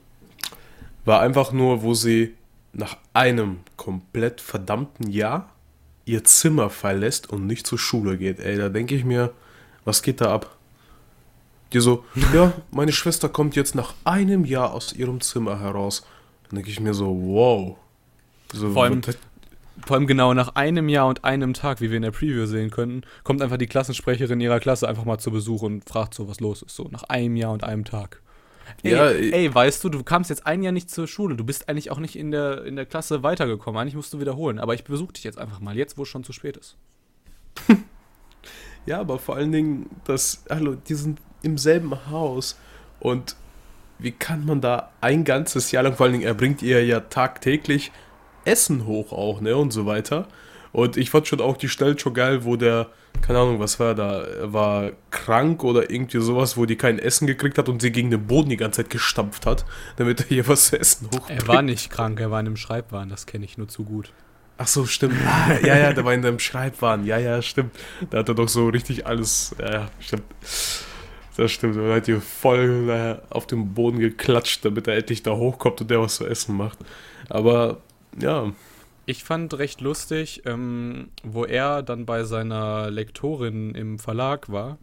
war 1.05 1.21
einfach 1.21 1.51
nur, 1.51 1.83
wo 1.83 1.93
sie 1.93 2.35
nach 2.73 2.97
einem 3.13 3.59
komplett 3.77 4.41
verdammten 4.41 5.09
Jahr 5.09 5.53
ihr 6.09 6.23
Zimmer 6.23 6.69
verlässt 6.69 7.29
und 7.29 7.45
nicht 7.45 7.67
zur 7.67 7.77
Schule 7.79 8.17
geht. 8.17 8.39
Ey, 8.39 8.57
da 8.57 8.69
denke 8.69 8.95
ich 8.95 9.03
mir, 9.05 9.31
was 9.85 10.01
geht 10.01 10.21
da 10.21 10.33
ab? 10.33 10.55
Die 11.73 11.79
so, 11.79 12.03
ja, 12.33 12.53
meine 12.71 12.91
Schwester 12.91 13.29
kommt 13.29 13.55
jetzt 13.55 13.75
nach 13.75 13.93
einem 14.03 14.45
Jahr 14.45 14.73
aus 14.73 14.93
ihrem 14.93 15.21
Zimmer 15.21 15.59
heraus. 15.59 16.05
Dann 16.49 16.55
denke 16.55 16.71
ich 16.71 16.79
mir 16.79 16.93
so, 16.93 17.07
wow. 17.21 17.77
So, 18.53 18.71
Vor 18.71 18.83
allem- 18.85 19.01
Vor 19.85 19.95
allem 19.95 20.07
genau 20.07 20.33
nach 20.33 20.55
einem 20.55 20.89
Jahr 20.89 21.07
und 21.07 21.23
einem 21.23 21.53
Tag, 21.53 21.79
wie 21.79 21.89
wir 21.89 21.97
in 21.97 22.03
der 22.03 22.11
Preview 22.11 22.45
sehen 22.47 22.69
könnten, 22.71 23.03
kommt 23.23 23.41
einfach 23.41 23.57
die 23.57 23.67
Klassensprecherin 23.67 24.41
ihrer 24.41 24.59
Klasse 24.59 24.89
einfach 24.89 25.05
mal 25.05 25.19
zu 25.19 25.31
Besuch 25.31 25.61
und 25.61 25.87
fragt 25.87 26.13
so, 26.15 26.27
was 26.27 26.39
los 26.41 26.63
ist. 26.63 26.75
So, 26.75 26.89
nach 26.91 27.03
einem 27.03 27.35
Jahr 27.35 27.53
und 27.53 27.63
einem 27.63 27.85
Tag. 27.85 28.21
Ey, 28.83 28.91
Ja, 28.91 29.09
ey, 29.09 29.53
weißt 29.53 29.83
du, 29.83 29.89
du 29.89 30.03
kamst 30.03 30.29
jetzt 30.29 30.45
ein 30.45 30.63
Jahr 30.63 30.71
nicht 30.71 30.89
zur 30.89 31.07
Schule. 31.07 31.35
Du 31.35 31.43
bist 31.43 31.69
eigentlich 31.69 31.91
auch 31.91 31.99
nicht 31.99 32.15
in 32.15 32.31
der, 32.31 32.65
in 32.65 32.75
der 32.75 32.85
Klasse 32.85 33.23
weitergekommen. 33.23 33.79
Eigentlich 33.79 33.95
musst 33.95 34.13
du 34.13 34.19
wiederholen. 34.19 34.59
Aber 34.59 34.73
ich 34.73 34.83
besuche 34.83 35.13
dich 35.13 35.23
jetzt 35.23 35.37
einfach 35.37 35.59
mal, 35.59 35.77
jetzt, 35.77 35.97
wo 35.97 36.03
es 36.03 36.09
schon 36.09 36.23
zu 36.23 36.33
spät 36.33 36.57
ist. 36.57 36.77
Ja, 38.85 38.99
aber 38.99 39.19
vor 39.19 39.35
allen 39.35 39.51
Dingen, 39.51 39.89
das, 40.05 40.43
hallo, 40.49 40.75
die 40.75 40.95
sind 40.95 41.19
im 41.41 41.57
selben 41.57 42.09
Haus 42.09 42.57
und 42.99 43.35
wie 43.99 44.11
kann 44.11 44.45
man 44.45 44.61
da 44.61 44.91
ein 45.01 45.25
ganzes 45.25 45.71
Jahr 45.71 45.83
lang, 45.83 45.95
vor 45.95 46.05
allen 46.05 46.13
Dingen, 46.13 46.25
er 46.25 46.33
bringt 46.33 46.61
ihr 46.61 46.83
ja 46.85 47.01
tagtäglich 47.01 47.91
Essen 48.45 48.85
hoch 48.85 49.11
auch, 49.11 49.41
ne, 49.41 49.55
und 49.57 49.71
so 49.71 49.85
weiter. 49.85 50.27
Und 50.71 50.97
ich 50.97 51.09
fand 51.09 51.27
schon 51.27 51.41
auch 51.41 51.57
die 51.57 51.69
Stelle 51.69 51.97
schon 51.97 52.13
geil, 52.13 52.43
wo 52.43 52.55
der, 52.55 52.87
keine 53.21 53.39
Ahnung, 53.39 53.59
was 53.59 53.79
war 53.79 53.95
da, 53.95 54.25
war 54.43 54.91
krank 55.11 55.63
oder 55.63 55.89
irgendwie 55.89 56.21
sowas, 56.21 56.57
wo 56.57 56.65
die 56.65 56.75
kein 56.75 56.99
Essen 56.99 57.27
gekriegt 57.27 57.57
hat 57.57 57.69
und 57.69 57.81
sie 57.81 57.91
gegen 57.91 58.11
den 58.11 58.27
Boden 58.27 58.49
die 58.49 58.57
ganze 58.57 58.83
Zeit 58.83 58.91
gestampft 58.91 59.45
hat, 59.45 59.65
damit 59.97 60.21
er 60.21 60.27
hier 60.27 60.47
was 60.47 60.69
zu 60.69 60.79
essen 60.79 61.07
hochbringt. 61.07 61.41
Er 61.41 61.47
war 61.47 61.61
nicht 61.61 61.89
krank, 61.89 62.19
er 62.19 62.31
war 62.31 62.39
in 62.39 62.47
einem 62.47 62.57
Schreibwahn. 62.57 63.09
Das 63.09 63.25
kenne 63.25 63.45
ich 63.45 63.57
nur 63.57 63.67
zu 63.67 63.83
gut. 63.83 64.11
Ach 64.57 64.67
so, 64.67 64.85
stimmt. 64.85 65.15
Ah, 65.25 65.57
ja, 65.65 65.77
ja, 65.77 65.93
der 65.93 66.05
war 66.05 66.13
in 66.13 66.21
deinem 66.21 66.39
Schreibwahn. 66.39 67.05
Ja, 67.05 67.17
ja, 67.17 67.41
stimmt. 67.41 67.75
Da 68.09 68.19
hat 68.19 68.29
er 68.29 68.35
doch 68.35 68.49
so 68.49 68.67
richtig 68.67 69.07
alles. 69.07 69.55
Ja, 69.57 69.71
ja, 69.71 69.89
stimmt. 69.99 70.23
Das 71.37 71.51
stimmt. 71.51 71.77
Er 71.77 71.95
hat 71.95 72.05
hier 72.05 72.19
voll 72.19 72.89
äh, 72.89 73.33
auf 73.33 73.47
den 73.47 73.73
Boden 73.73 73.99
geklatscht, 73.99 74.65
damit 74.65 74.87
er 74.87 74.97
endlich 74.97 75.23
da 75.23 75.31
hochkommt 75.31 75.79
und 75.79 75.89
der 75.89 76.01
was 76.01 76.15
zu 76.15 76.27
essen 76.27 76.57
macht. 76.57 76.77
Aber 77.29 77.77
ja, 78.19 78.51
Ich 79.09 79.23
fand 79.23 79.57
recht 79.57 79.81
lustig, 79.81 80.43
ähm, 80.45 81.09
wo 81.23 81.43
er 81.43 81.81
dann 81.81 82.05
bei 82.05 82.25
seiner 82.25 82.91
Lektorin 82.91 83.73
im 83.73 83.97
Verlag 83.97 84.51
war, 84.51 84.77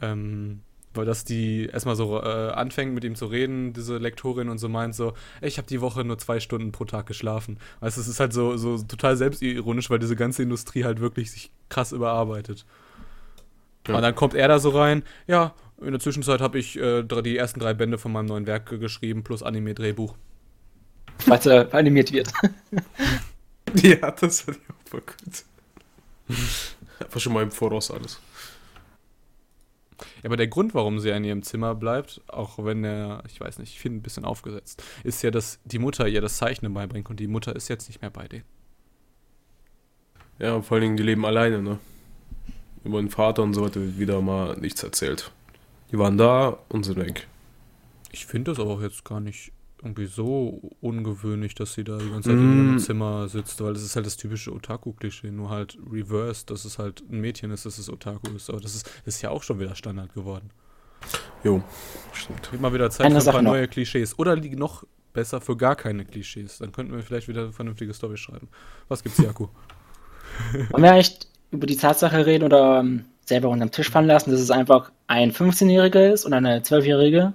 ähm, 0.00 0.60
weil 0.94 1.06
das 1.06 1.24
die 1.24 1.66
erstmal 1.66 1.96
so 1.96 2.22
äh, 2.22 2.50
anfängt 2.52 2.94
mit 2.94 3.02
ihm 3.02 3.16
zu 3.16 3.26
reden, 3.26 3.72
diese 3.72 3.98
Lektorin, 3.98 4.48
und 4.48 4.58
so 4.58 4.68
meint 4.68 4.94
so, 4.94 5.12
"Ey, 5.40 5.48
ich 5.48 5.58
habe 5.58 5.66
die 5.66 5.80
Woche 5.80 6.04
nur 6.04 6.18
zwei 6.18 6.38
Stunden 6.38 6.70
pro 6.70 6.84
Tag 6.84 7.06
geschlafen. 7.06 7.58
Du, 7.80 7.86
es 7.88 7.98
ist 7.98 8.20
halt 8.20 8.32
so, 8.32 8.56
so 8.58 8.78
total 8.78 9.16
selbstironisch, 9.16 9.90
weil 9.90 9.98
diese 9.98 10.14
ganze 10.14 10.44
Industrie 10.44 10.84
halt 10.84 11.00
wirklich 11.00 11.32
sich 11.32 11.50
krass 11.68 11.90
überarbeitet. 11.90 12.64
Ja. 13.88 13.96
Und 13.96 14.02
dann 14.02 14.14
kommt 14.14 14.34
er 14.34 14.46
da 14.46 14.60
so 14.60 14.70
rein, 14.70 15.02
ja, 15.26 15.52
in 15.80 15.90
der 15.90 15.98
Zwischenzeit 15.98 16.40
habe 16.40 16.60
ich 16.60 16.78
äh, 16.78 17.02
die 17.02 17.36
ersten 17.36 17.58
drei 17.58 17.74
Bände 17.74 17.98
von 17.98 18.12
meinem 18.12 18.26
neuen 18.26 18.46
Werk 18.46 18.66
geschrieben, 18.78 19.24
plus 19.24 19.42
Anime-Drehbuch. 19.42 20.14
Falls 21.18 21.46
er 21.46 21.72
animiert 21.74 22.12
wird. 22.12 22.32
ja, 23.82 24.10
das 24.10 24.40
ich 24.40 24.48
auch 24.48 24.88
voll 24.88 25.00
gut. 25.00 25.44
Einfach 27.00 27.20
schon 27.20 27.32
mal 27.32 27.42
im 27.42 27.50
Voraus 27.50 27.90
alles. 27.90 28.20
Ja, 29.98 30.24
aber 30.24 30.36
der 30.36 30.48
Grund, 30.48 30.74
warum 30.74 30.98
sie 30.98 31.10
in 31.10 31.24
ihrem 31.24 31.42
Zimmer 31.42 31.74
bleibt, 31.74 32.20
auch 32.28 32.62
wenn 32.64 32.84
er, 32.84 33.22
ich 33.28 33.40
weiß 33.40 33.58
nicht, 33.58 33.72
ich 33.72 33.80
finde 33.80 33.98
ein 33.98 34.02
bisschen 34.02 34.24
aufgesetzt, 34.24 34.82
ist 35.04 35.22
ja, 35.22 35.30
dass 35.30 35.58
die 35.64 35.78
Mutter 35.78 36.06
ihr 36.06 36.20
das 36.20 36.36
Zeichnen 36.36 36.74
beibringt 36.74 37.08
und 37.08 37.20
die 37.20 37.28
Mutter 37.28 37.56
ist 37.56 37.68
jetzt 37.68 37.88
nicht 37.88 38.02
mehr 38.02 38.10
bei 38.10 38.28
denen. 38.28 38.44
Ja, 40.38 40.54
und 40.54 40.64
vor 40.64 40.76
allen 40.76 40.82
Dingen, 40.82 40.96
die 40.96 41.02
leben 41.02 41.24
alleine, 41.24 41.62
ne? 41.62 41.78
Über 42.84 43.00
den 43.00 43.10
Vater 43.10 43.42
und 43.42 43.54
so 43.54 43.64
weiter 43.64 43.80
wird 43.80 43.98
wieder 43.98 44.20
mal 44.20 44.56
nichts 44.58 44.82
erzählt. 44.82 45.32
Die 45.90 45.98
waren 45.98 46.18
da 46.18 46.58
und 46.68 46.84
sind 46.84 46.98
weg. 46.98 47.26
Ich 48.12 48.26
finde 48.26 48.50
das 48.50 48.60
aber 48.60 48.70
auch 48.70 48.82
jetzt 48.82 49.04
gar 49.04 49.20
nicht 49.20 49.52
irgendwie 49.82 50.06
so 50.06 50.72
ungewöhnlich, 50.80 51.54
dass 51.54 51.74
sie 51.74 51.84
da 51.84 51.98
die 51.98 52.10
ganze 52.10 52.30
Zeit 52.30 52.38
in 52.38 52.44
ihrem 52.44 52.74
Mm. 52.76 52.78
Zimmer 52.78 53.28
sitzt, 53.28 53.60
weil 53.60 53.74
das 53.74 53.82
ist 53.82 53.94
halt 53.96 54.06
das 54.06 54.16
typische 54.16 54.52
Otaku-Klischee, 54.52 55.30
nur 55.30 55.50
halt 55.50 55.78
reversed, 55.90 56.50
dass 56.50 56.64
es 56.64 56.78
halt 56.78 57.02
ein 57.10 57.20
Mädchen 57.20 57.50
ist, 57.50 57.66
dass 57.66 57.78
es 57.78 57.90
Otaku 57.90 58.34
ist. 58.34 58.48
Aber 58.50 58.60
das 58.60 58.74
ist, 58.74 58.86
das 59.04 59.16
ist 59.16 59.22
ja 59.22 59.30
auch 59.30 59.42
schon 59.42 59.60
wieder 59.60 59.74
Standard 59.74 60.14
geworden. 60.14 60.50
Jo, 61.44 61.62
stimmt. 62.12 62.60
Mal 62.60 62.72
wieder 62.72 62.90
Zeit 62.90 63.06
Eine 63.06 63.20
für 63.20 63.28
ein 63.28 63.32
paar 63.32 63.42
noch. 63.42 63.52
neue 63.52 63.68
Klischees. 63.68 64.18
Oder 64.18 64.36
noch 64.36 64.84
besser 65.12 65.40
für 65.40 65.56
gar 65.56 65.76
keine 65.76 66.04
Klischees. 66.04 66.58
Dann 66.58 66.72
könnten 66.72 66.92
wir 66.94 67.02
vielleicht 67.02 67.28
wieder 67.28 67.42
eine 67.42 67.52
vernünftige 67.52 67.92
Story 67.94 68.16
schreiben. 68.16 68.48
Was 68.88 69.02
gibt's, 69.02 69.18
Jaku? 69.18 69.48
Wollen 70.70 70.82
wir 70.82 70.92
echt 70.92 71.28
über 71.50 71.66
die 71.66 71.76
Tatsache 71.76 72.26
reden 72.26 72.44
oder 72.44 72.80
ähm, 72.80 73.04
selber 73.24 73.48
unterm 73.48 73.70
Tisch 73.70 73.90
fallen 73.90 74.06
lassen, 74.06 74.30
dass 74.30 74.40
es 74.40 74.50
einfach 74.50 74.90
ein 75.06 75.32
15-Jähriger 75.32 76.12
ist 76.12 76.24
und 76.24 76.32
eine 76.32 76.60
12-Jährige, 76.60 77.32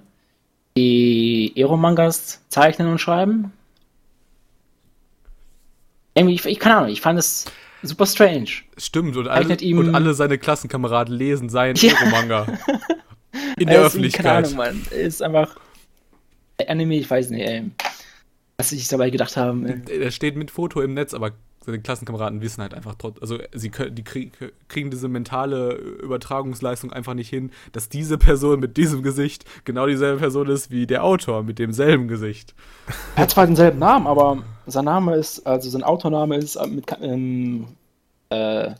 die 0.76 1.52
Ero-Mangas 1.56 2.40
zeichnen 2.48 2.88
und 2.88 2.98
schreiben? 2.98 3.52
Irgendwie, 6.14 6.34
ich, 6.34 6.44
ich 6.46 6.58
keine 6.58 6.76
Ahnung, 6.76 6.90
ich 6.90 7.00
fand 7.00 7.18
es 7.18 7.46
super 7.82 8.06
strange. 8.06 8.48
Stimmt, 8.76 9.16
und 9.16 9.28
alle, 9.28 9.56
und 9.76 9.94
alle 9.94 10.14
seine 10.14 10.38
Klassenkameraden 10.38 11.14
lesen 11.14 11.48
seinen 11.48 11.76
Ja. 11.76 11.92
Ero-Manga. 11.92 12.46
In 12.46 12.52
Er 13.32 13.64
der 13.66 13.66
Keine 13.66 13.78
Öffentlichkeit. 13.86 14.44
Ahnung, 14.46 14.56
Mann. 14.56 14.82
Ist 14.90 15.22
einfach. 15.22 15.56
Anime, 16.68 16.96
ich 16.96 17.10
weiß 17.10 17.30
nicht, 17.30 17.48
ey. 17.48 17.70
Was 18.58 18.68
sich 18.70 18.86
dabei 18.88 19.10
gedacht 19.10 19.36
haben. 19.36 19.66
ey. 19.66 19.98
Der 19.98 20.10
steht 20.10 20.36
mit 20.36 20.50
Foto 20.50 20.80
im 20.82 20.94
Netz, 20.94 21.14
aber 21.14 21.32
seine 21.64 21.80
Klassenkameraden 21.80 22.40
wissen 22.40 22.62
halt 22.62 22.74
einfach 22.74 22.94
trotzdem, 22.96 23.22
also 23.22 23.38
sie 23.52 23.70
können, 23.70 23.94
die 23.94 24.04
krieg, 24.04 24.32
kriegen 24.68 24.90
diese 24.90 25.08
mentale 25.08 25.74
Übertragungsleistung 25.74 26.92
einfach 26.92 27.14
nicht 27.14 27.28
hin, 27.28 27.50
dass 27.72 27.88
diese 27.88 28.18
Person 28.18 28.60
mit 28.60 28.76
diesem 28.76 29.02
Gesicht 29.02 29.44
genau 29.64 29.86
dieselbe 29.86 30.18
Person 30.18 30.48
ist 30.48 30.70
wie 30.70 30.86
der 30.86 31.04
Autor 31.04 31.42
mit 31.42 31.58
demselben 31.58 32.08
Gesicht. 32.08 32.54
Er 33.16 33.22
hat 33.22 33.30
zwar 33.30 33.46
denselben 33.46 33.78
Namen, 33.78 34.06
aber 34.06 34.42
sein 34.66 34.84
Name 34.84 35.16
ist, 35.16 35.46
also 35.46 35.70
sein 35.70 35.82
Autorname 35.82 36.36
ist 36.36 36.56
äh, 36.56 36.66
mit 36.66 36.86
ähm, 37.00 37.68
äh, 38.30 38.72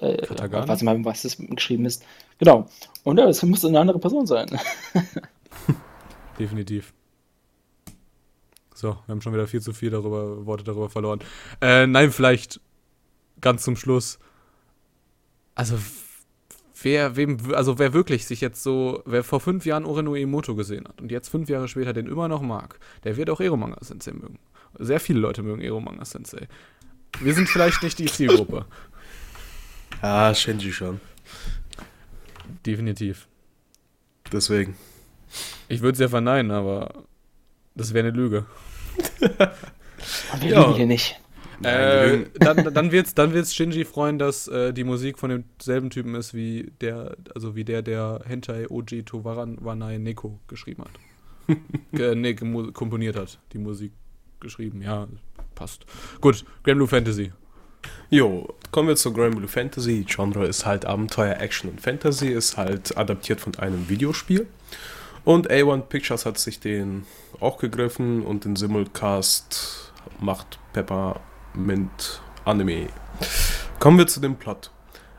äh, 0.00 0.16
Katagana? 0.26 0.68
weiß 0.68 0.78
ich 0.78 0.84
mal, 0.84 1.04
was 1.04 1.22
das 1.22 1.36
geschrieben 1.38 1.86
ist. 1.86 2.04
Genau. 2.38 2.66
Und 3.04 3.18
ja, 3.18 3.26
das 3.26 3.42
muss 3.42 3.64
eine 3.64 3.80
andere 3.80 3.98
Person 3.98 4.26
sein. 4.26 4.48
Definitiv. 6.38 6.92
So, 8.76 8.88
wir 9.06 9.12
haben 9.12 9.22
schon 9.22 9.32
wieder 9.32 9.46
viel 9.46 9.62
zu 9.62 9.72
viel 9.72 9.88
darüber, 9.88 10.44
Worte 10.44 10.62
darüber 10.62 10.90
verloren. 10.90 11.20
Äh, 11.62 11.86
nein, 11.86 12.12
vielleicht 12.12 12.60
ganz 13.40 13.62
zum 13.62 13.74
Schluss. 13.74 14.18
Also, 15.54 15.78
wer, 16.82 17.16
wem, 17.16 17.38
also 17.54 17.78
wer 17.78 17.94
wirklich 17.94 18.26
sich 18.26 18.42
jetzt 18.42 18.62
so, 18.62 19.02
wer 19.06 19.24
vor 19.24 19.40
fünf 19.40 19.64
Jahren 19.64 19.86
Oreno 19.86 20.14
Emoto 20.14 20.54
gesehen 20.54 20.86
hat 20.86 21.00
und 21.00 21.10
jetzt 21.10 21.30
fünf 21.30 21.48
Jahre 21.48 21.68
später 21.68 21.94
den 21.94 22.06
immer 22.06 22.28
noch 22.28 22.42
mag, 22.42 22.78
der 23.04 23.16
wird 23.16 23.30
auch 23.30 23.40
Ero-Manga 23.40 23.82
Sensei 23.82 24.12
mögen. 24.12 24.38
Sehr 24.78 25.00
viele 25.00 25.20
Leute 25.20 25.42
mögen 25.42 25.62
Ero-Manga 25.62 26.04
Sensei. 26.04 26.46
Wir 27.20 27.32
sind 27.32 27.48
vielleicht 27.48 27.82
nicht 27.82 27.98
die 27.98 28.06
Zielgruppe. 28.06 28.66
Ah, 30.02 30.34
Shenji 30.34 30.72
schon. 30.72 31.00
Definitiv. 32.66 33.28
Deswegen. 34.30 34.76
Ich 35.68 35.80
würde 35.80 35.94
es 35.94 36.00
ja 36.00 36.08
verneinen, 36.08 36.50
aber 36.50 37.06
das 37.74 37.94
wäre 37.94 38.06
eine 38.06 38.16
Lüge. 38.16 38.44
Und 40.32 40.42
wir 40.42 40.50
Ja. 40.50 40.62
lügen 40.62 40.74
hier 40.74 40.86
nicht. 40.86 41.20
Äh, 41.62 42.26
dann, 42.38 42.72
dann 42.74 42.92
wird's, 42.92 43.14
dann 43.14 43.32
wird's 43.32 43.54
Shinji 43.54 43.84
freuen, 43.84 44.18
dass 44.18 44.46
äh, 44.48 44.72
die 44.72 44.84
Musik 44.84 45.18
von 45.18 45.30
demselben 45.30 45.90
Typen 45.90 46.14
ist 46.14 46.34
wie 46.34 46.70
der, 46.80 47.16
also 47.34 47.56
wie 47.56 47.64
der, 47.64 47.82
der 47.82 48.20
Hentai 48.26 48.66
Oji 48.68 49.04
Towaran 49.04 49.56
Wanai 49.60 49.98
Neko 49.98 50.38
geschrieben 50.48 50.84
hat. 50.84 51.56
Ge- 51.92 52.14
nee, 52.14 52.34
komponiert 52.34 53.16
hat. 53.16 53.38
Die 53.52 53.58
Musik 53.58 53.92
geschrieben, 54.40 54.82
ja, 54.82 55.08
passt. 55.54 55.86
Gut, 56.20 56.44
Grand 56.62 56.76
Blue 56.78 56.88
Fantasy. 56.88 57.32
Jo, 58.10 58.52
kommen 58.72 58.88
wir 58.88 58.96
zu 58.96 59.12
Grand 59.12 59.36
Blue 59.36 59.48
Fantasy. 59.48 60.04
Genre 60.06 60.46
ist 60.46 60.66
halt 60.66 60.84
Abenteuer, 60.84 61.38
Action 61.40 61.70
und 61.70 61.80
Fantasy, 61.80 62.28
ist 62.28 62.56
halt 62.56 62.96
adaptiert 62.98 63.40
von 63.40 63.54
einem 63.56 63.88
Videospiel. 63.88 64.46
Und 65.26 65.50
A1 65.50 65.80
Pictures 65.88 66.24
hat 66.24 66.38
sich 66.38 66.60
den 66.60 67.04
auch 67.40 67.58
gegriffen 67.58 68.22
und 68.22 68.44
den 68.44 68.54
Simulcast 68.54 69.92
macht 70.20 70.60
Peppermint 70.72 72.20
Anime. 72.44 72.86
Kommen 73.80 73.98
wir 73.98 74.06
zu 74.06 74.20
dem 74.20 74.36
Plot. 74.36 74.70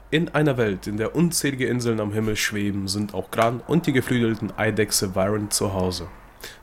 In 0.10 0.30
einer 0.30 0.56
Welt, 0.56 0.88
in 0.88 0.96
der 0.96 1.14
unzählige 1.14 1.68
Inseln 1.68 2.00
am 2.00 2.14
Himmel 2.14 2.38
schweben, 2.38 2.88
sind 2.88 3.14
auch 3.14 3.32
Gran 3.32 3.60
und 3.60 3.86
die 3.86 3.92
geflügelten 3.92 4.58
Eidechse 4.58 5.14
Viren 5.14 5.52
zu 5.52 5.74
Hause. 5.74 6.08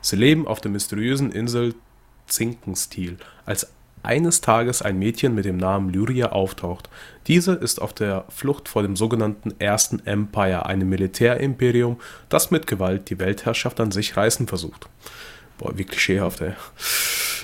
Sie 0.01 0.15
leben 0.15 0.47
auf 0.47 0.59
der 0.59 0.71
mysteriösen 0.71 1.31
Insel 1.31 1.75
Zinkenstil, 2.25 3.17
als 3.45 3.71
eines 4.05 4.41
Tages 4.41 4.81
ein 4.81 4.97
Mädchen 4.99 5.35
mit 5.35 5.45
dem 5.45 5.57
Namen 5.57 5.91
Lyria 5.91 6.31
auftaucht. 6.31 6.89
Diese 7.27 7.53
ist 7.53 7.81
auf 7.81 7.93
der 7.93 8.25
Flucht 8.29 8.69
vor 8.69 8.83
dem 8.83 8.95
sogenannten 8.95 9.53
Ersten 9.59 10.05
Empire, 10.05 10.65
einem 10.65 10.89
Militärimperium, 10.89 11.97
das 12.29 12.51
mit 12.51 12.67
Gewalt 12.67 13.09
die 13.09 13.19
Weltherrschaft 13.19 13.79
an 13.79 13.91
sich 13.91 14.15
reißen 14.15 14.47
versucht. 14.47 14.87
Boah, 15.57 15.77
wie 15.77 15.85
klischeehaft, 15.85 16.41
ey. 16.41 16.53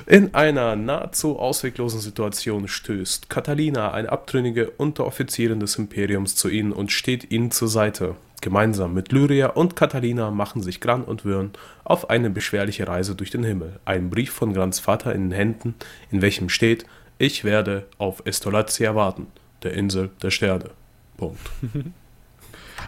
In 0.05 0.33
einer 0.33 0.75
nahezu 0.75 1.37
ausweglosen 1.37 1.99
Situation 1.99 2.67
stößt 2.67 3.29
Catalina, 3.29 3.91
eine 3.91 4.09
abtrünnige 4.09 4.69
Unteroffizierin 4.71 5.59
des 5.59 5.75
Imperiums, 5.75 6.35
zu 6.35 6.49
ihnen 6.49 6.71
und 6.71 6.91
steht 6.91 7.31
ihnen 7.31 7.51
zur 7.51 7.67
Seite. 7.67 8.15
Gemeinsam 8.41 8.93
mit 8.93 9.11
Lyria 9.11 9.47
und 9.47 9.75
Catalina 9.75 10.31
machen 10.31 10.61
sich 10.61 10.81
Gran 10.81 11.03
und 11.03 11.25
Wirn 11.25 11.51
auf 11.83 12.09
eine 12.09 12.29
beschwerliche 12.29 12.87
Reise 12.87 13.15
durch 13.15 13.29
den 13.29 13.43
Himmel. 13.43 13.79
Ein 13.85 14.09
Brief 14.09 14.31
von 14.31 14.53
Grans 14.53 14.79
Vater 14.79 15.13
in 15.13 15.29
den 15.29 15.31
Händen, 15.31 15.75
in 16.09 16.21
welchem 16.21 16.49
steht: 16.49 16.85
Ich 17.17 17.43
werde 17.43 17.85
auf 17.97 18.23
Estolatia 18.25 18.95
warten, 18.95 19.27
der 19.63 19.73
Insel 19.73 20.09
der 20.21 20.31
Sterne. 20.31 20.71
Punkt. 21.17 21.39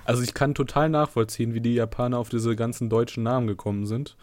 Also 0.06 0.24
ich 0.24 0.34
kann 0.34 0.56
total 0.56 0.90
nachvollziehen, 0.90 1.54
wie 1.54 1.62
die 1.62 1.76
Japaner 1.76 2.18
auf 2.18 2.30
diese 2.30 2.56
ganzen 2.56 2.90
deutschen 2.90 3.24
Namen 3.24 3.48
gekommen 3.48 3.86
sind. 3.86 4.18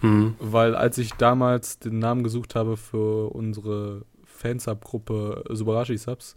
Hm. 0.00 0.36
Weil 0.38 0.74
als 0.74 0.96
ich 0.98 1.14
damals 1.14 1.78
den 1.78 1.98
Namen 1.98 2.22
gesucht 2.22 2.54
habe 2.54 2.76
für 2.76 3.30
unsere 3.34 4.02
Fansub-Gruppe 4.24 5.44
Subarashi-Subs, 5.48 6.36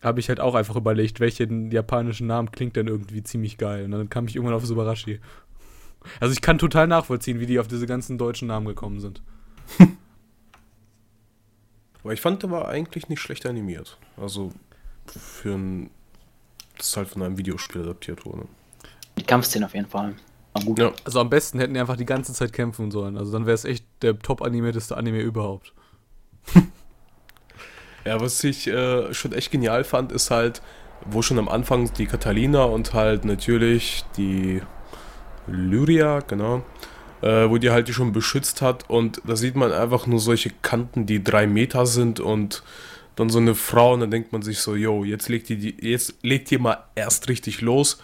habe 0.00 0.20
ich 0.20 0.28
halt 0.28 0.40
auch 0.40 0.54
einfach 0.54 0.76
überlegt, 0.76 1.20
welchen 1.20 1.70
japanischen 1.70 2.26
Namen 2.26 2.52
klingt 2.52 2.76
denn 2.76 2.86
irgendwie 2.86 3.22
ziemlich 3.22 3.58
geil. 3.58 3.84
Und 3.84 3.90
dann 3.90 4.08
kam 4.08 4.26
ich 4.26 4.36
irgendwann 4.36 4.56
auf 4.56 4.64
Subarashi. 4.64 5.20
Also 6.20 6.32
ich 6.32 6.40
kann 6.40 6.58
total 6.58 6.86
nachvollziehen, 6.86 7.40
wie 7.40 7.46
die 7.46 7.58
auf 7.58 7.66
diese 7.66 7.86
ganzen 7.86 8.18
deutschen 8.18 8.46
Namen 8.48 8.66
gekommen 8.66 9.00
sind. 9.00 9.22
Aber 12.02 12.12
ich 12.12 12.20
fand, 12.20 12.42
der 12.42 12.50
war 12.50 12.68
eigentlich 12.68 13.08
nicht 13.08 13.20
schlecht 13.20 13.44
animiert. 13.46 13.98
Also 14.16 14.52
für 15.06 15.54
ein. 15.54 15.90
Das 16.76 16.96
halt 16.96 17.08
von 17.08 17.22
einem 17.22 17.36
Videospiel 17.36 17.82
adaptiert 17.82 18.24
wurde. 18.24 18.46
Die 19.18 19.24
Kampfszene 19.24 19.66
auf 19.66 19.74
jeden 19.74 19.88
Fall. 19.88 20.14
Ja. 20.76 20.92
Also 21.04 21.20
am 21.20 21.28
besten 21.28 21.58
hätten 21.58 21.74
die 21.74 21.80
einfach 21.80 21.96
die 21.96 22.04
ganze 22.04 22.32
Zeit 22.32 22.52
kämpfen 22.52 22.92
sollen. 22.92 23.16
Also 23.16 23.32
dann 23.32 23.46
wäre 23.46 23.54
es 23.54 23.64
echt 23.64 23.84
der 24.02 24.18
top 24.18 24.42
animierteste 24.42 24.96
Anime 24.96 25.20
überhaupt. 25.20 25.72
Ja, 28.04 28.20
was 28.20 28.42
ich 28.44 28.66
äh, 28.68 29.12
schon 29.12 29.32
echt 29.32 29.50
genial 29.50 29.84
fand, 29.84 30.12
ist 30.12 30.30
halt, 30.30 30.62
wo 31.04 31.22
schon 31.22 31.38
am 31.38 31.48
Anfang 31.48 31.92
die 31.94 32.06
Catalina 32.06 32.64
und 32.64 32.94
halt 32.94 33.24
natürlich 33.24 34.04
die 34.16 34.62
Lyria, 35.46 36.20
genau, 36.20 36.62
äh, 37.22 37.48
wo 37.48 37.58
die 37.58 37.70
halt 37.70 37.88
die 37.88 37.92
schon 37.92 38.12
beschützt 38.12 38.62
hat 38.62 38.88
und 38.88 39.20
da 39.24 39.36
sieht 39.36 39.56
man 39.56 39.72
einfach 39.72 40.06
nur 40.06 40.20
solche 40.20 40.50
Kanten, 40.62 41.06
die 41.06 41.22
drei 41.22 41.46
Meter 41.46 41.86
sind 41.86 42.20
und 42.20 42.62
dann 43.16 43.30
so 43.30 43.38
eine 43.38 43.54
Frau 43.54 43.94
und 43.94 44.00
dann 44.00 44.10
denkt 44.10 44.32
man 44.32 44.42
sich 44.42 44.60
so, 44.60 44.74
yo, 44.74 45.04
jetzt 45.04 45.28
legt 45.28 45.48
die, 45.48 45.76
jetzt 45.80 46.14
legt 46.22 46.50
die 46.50 46.58
mal 46.58 46.84
erst 46.94 47.28
richtig 47.28 47.60
los 47.60 47.98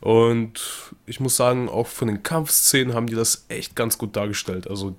und 0.00 0.60
ich 1.06 1.20
muss 1.20 1.36
sagen, 1.36 1.68
auch 1.68 1.86
von 1.86 2.08
den 2.08 2.22
Kampfszenen 2.22 2.94
haben 2.94 3.06
die 3.06 3.16
das 3.16 3.46
echt 3.48 3.76
ganz 3.76 3.98
gut 3.98 4.16
dargestellt. 4.16 4.68
Also 4.68 4.96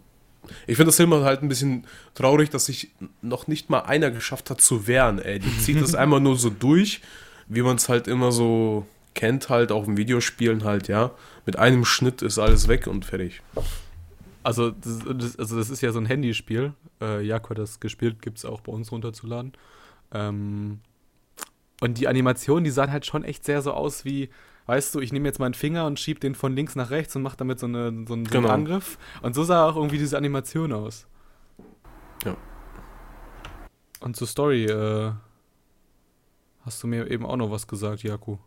ich 0.67 0.75
finde 0.75 0.87
das 0.87 0.99
immer 0.99 1.23
halt 1.23 1.41
ein 1.43 1.49
bisschen 1.49 1.85
traurig, 2.13 2.49
dass 2.49 2.65
sich 2.65 2.91
noch 3.21 3.47
nicht 3.47 3.69
mal 3.69 3.81
einer 3.81 4.11
geschafft 4.11 4.49
hat 4.49 4.61
zu 4.61 4.87
wehren, 4.87 5.19
ey. 5.19 5.39
Die 5.39 5.57
zieht 5.59 5.81
das 5.81 5.95
einmal 5.95 6.19
nur 6.19 6.37
so 6.37 6.49
durch, 6.49 7.01
wie 7.47 7.61
man 7.61 7.77
es 7.77 7.89
halt 7.89 8.07
immer 8.07 8.31
so 8.31 8.85
kennt, 9.13 9.49
halt 9.49 9.71
auch 9.71 9.87
in 9.87 9.97
Videospielen 9.97 10.63
halt, 10.63 10.87
ja. 10.87 11.11
Mit 11.45 11.57
einem 11.57 11.85
Schnitt 11.85 12.21
ist 12.21 12.39
alles 12.39 12.67
weg 12.67 12.87
und 12.87 13.05
fertig. 13.05 13.41
Also 14.43 14.71
das, 14.71 14.99
das, 15.17 15.39
also 15.39 15.57
das 15.57 15.69
ist 15.69 15.81
ja 15.81 15.91
so 15.91 15.99
ein 15.99 16.05
Handyspiel. 16.05 16.73
Äh, 16.99 17.21
Jakob 17.25 17.51
hat 17.51 17.59
das 17.59 17.79
gespielt, 17.79 18.21
gibt 18.21 18.37
es 18.37 18.45
auch 18.45 18.61
bei 18.61 18.71
uns 18.71 18.91
runterzuladen. 18.91 19.53
Ähm, 20.13 20.79
und 21.81 21.97
die 21.97 22.07
Animationen, 22.07 22.63
die 22.63 22.71
sahen 22.71 22.91
halt 22.91 23.05
schon 23.05 23.23
echt 23.23 23.43
sehr 23.45 23.61
so 23.61 23.73
aus 23.73 24.05
wie, 24.05 24.29
weißt 24.71 24.95
du, 24.95 25.01
ich 25.01 25.11
nehme 25.11 25.27
jetzt 25.27 25.37
meinen 25.37 25.53
Finger 25.53 25.85
und 25.85 25.99
schieb 25.99 26.21
den 26.21 26.33
von 26.33 26.55
links 26.55 26.77
nach 26.77 26.91
rechts 26.91 27.13
und 27.17 27.23
mache 27.23 27.35
damit 27.35 27.59
so, 27.59 27.65
eine, 27.65 27.79
so, 27.81 27.87
einen, 27.87 28.07
so 28.07 28.13
einen 28.13 28.23
Genau. 28.23 28.47
Angriff. 28.47 28.97
Und 29.21 29.35
so 29.35 29.43
sah 29.43 29.67
auch 29.69 29.75
irgendwie 29.75 29.97
diese 29.97 30.15
Animation 30.15 30.71
aus. 30.71 31.07
Ja. 32.23 32.37
Und 33.99 34.15
zur 34.15 34.27
Story, 34.27 34.63
äh, 34.63 35.11
hast 36.65 36.81
du 36.81 36.87
mir 36.87 37.11
eben 37.11 37.25
auch 37.25 37.35
noch 37.35 37.51
was 37.51 37.67
gesagt, 37.67 38.03
Jaku. 38.03 38.37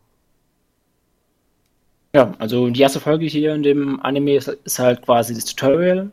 Ja, 2.15 2.33
also 2.39 2.71
die 2.71 2.81
erste 2.81 2.99
Folge 2.99 3.27
hier 3.27 3.53
in 3.53 3.61
dem 3.61 3.99
Anime 3.99 4.35
ist, 4.35 4.47
ist 4.47 4.79
halt 4.79 5.03
quasi 5.03 5.35
das 5.35 5.45
Tutorial 5.45 6.09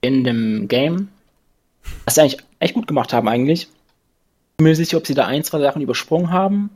in 0.00 0.24
dem 0.24 0.68
Game. 0.68 1.08
Was 2.06 2.14
sie 2.14 2.22
eigentlich 2.22 2.40
echt 2.60 2.72
gut 2.72 2.86
gemacht 2.86 3.12
haben 3.12 3.28
eigentlich. 3.28 3.64
Ich 3.64 4.56
bin 4.56 4.64
mir 4.64 4.70
nicht 4.70 4.78
sicher, 4.78 4.96
ob 4.96 5.06
sie 5.06 5.12
da 5.12 5.26
ein, 5.26 5.44
zwei 5.44 5.60
Sachen 5.60 5.82
übersprungen 5.82 6.30
haben. 6.30 6.70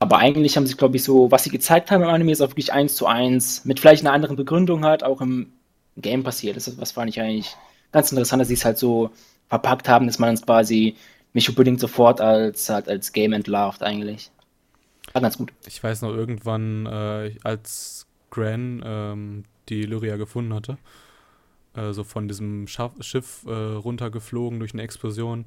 Aber 0.00 0.18
eigentlich 0.18 0.56
haben 0.56 0.66
sie, 0.66 0.76
glaube 0.76 0.96
ich, 0.96 1.04
so, 1.04 1.30
was 1.30 1.44
sie 1.44 1.50
gezeigt 1.50 1.90
haben 1.90 2.02
im 2.02 2.08
Anime, 2.08 2.32
ist 2.32 2.40
auch 2.40 2.48
wirklich 2.48 2.72
eins 2.72 2.96
zu 2.96 3.06
eins, 3.06 3.66
mit 3.66 3.78
vielleicht 3.78 4.04
einer 4.04 4.14
anderen 4.14 4.34
Begründung 4.34 4.84
halt 4.84 5.04
auch 5.04 5.20
im 5.20 5.52
Game 5.98 6.24
passiert. 6.24 6.56
Das 6.56 6.78
was 6.80 6.92
fand 6.92 7.10
ich 7.10 7.20
eigentlich 7.20 7.54
ganz 7.92 8.10
interessant, 8.10 8.40
dass 8.40 8.48
sie 8.48 8.54
es 8.54 8.64
halt 8.64 8.78
so 8.78 9.10
verpackt 9.48 9.88
haben, 9.88 10.06
dass 10.06 10.18
man 10.18 10.32
es 10.32 10.42
quasi 10.42 10.96
nicht 11.34 11.48
unbedingt 11.50 11.80
sofort 11.80 12.20
als, 12.20 12.70
halt 12.70 12.88
als 12.88 13.12
Game 13.12 13.34
entlarvt 13.34 13.82
eigentlich. 13.82 14.30
War 15.12 15.20
ganz 15.20 15.36
gut. 15.36 15.52
Ich 15.66 15.82
weiß 15.82 16.02
noch, 16.02 16.14
irgendwann, 16.14 16.86
äh, 16.86 17.34
als 17.42 18.06
Gran 18.30 18.82
ähm, 18.84 19.44
die 19.68 19.82
Lyria 19.82 20.16
gefunden 20.16 20.54
hatte, 20.54 20.78
äh, 21.74 21.92
so 21.92 22.04
von 22.04 22.26
diesem 22.26 22.66
Schaff 22.68 22.92
Schiff 23.00 23.44
äh, 23.46 23.50
runtergeflogen 23.50 24.60
durch 24.60 24.72
eine 24.72 24.82
Explosion, 24.82 25.44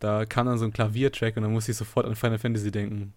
da 0.00 0.24
kam 0.24 0.46
dann 0.46 0.58
so 0.58 0.64
ein 0.64 0.72
Klaviertrack 0.72 1.36
und 1.36 1.44
dann 1.44 1.52
musste 1.52 1.70
ich 1.70 1.76
sofort 1.76 2.06
an 2.06 2.16
Final 2.16 2.38
Fantasy 2.38 2.72
denken. 2.72 3.14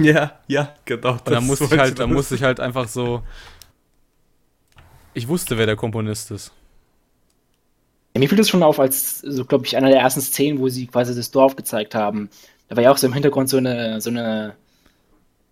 Ja, 0.00 0.38
ja, 0.46 0.74
genau. 0.84 1.12
Und 1.12 1.28
dann 1.28 1.46
musste 1.46 1.64
ich 1.64 1.78
halt, 1.78 1.98
dann 1.98 2.12
musste 2.12 2.34
ich 2.34 2.42
halt 2.42 2.60
einfach 2.60 2.88
so. 2.88 3.22
Ich 5.14 5.26
wusste, 5.28 5.56
wer 5.56 5.66
der 5.66 5.76
Komponist 5.76 6.30
ist. 6.30 6.52
Ja, 8.14 8.20
mir 8.20 8.28
fiel 8.28 8.38
das 8.38 8.48
schon 8.48 8.62
auf, 8.62 8.78
als, 8.78 9.20
so 9.20 9.44
glaube 9.44 9.66
ich, 9.66 9.76
einer 9.76 9.88
der 9.88 10.00
ersten 10.00 10.20
Szenen, 10.20 10.58
wo 10.58 10.68
sie 10.68 10.86
quasi 10.86 11.14
das 11.14 11.30
Dorf 11.30 11.56
gezeigt 11.56 11.94
haben. 11.94 12.28
Da 12.68 12.76
war 12.76 12.82
ja 12.82 12.90
auch 12.90 12.98
so 12.98 13.06
im 13.06 13.12
Hintergrund 13.12 13.48
so 13.48 13.56
eine, 13.56 14.00
so 14.00 14.10
eine, 14.10 14.56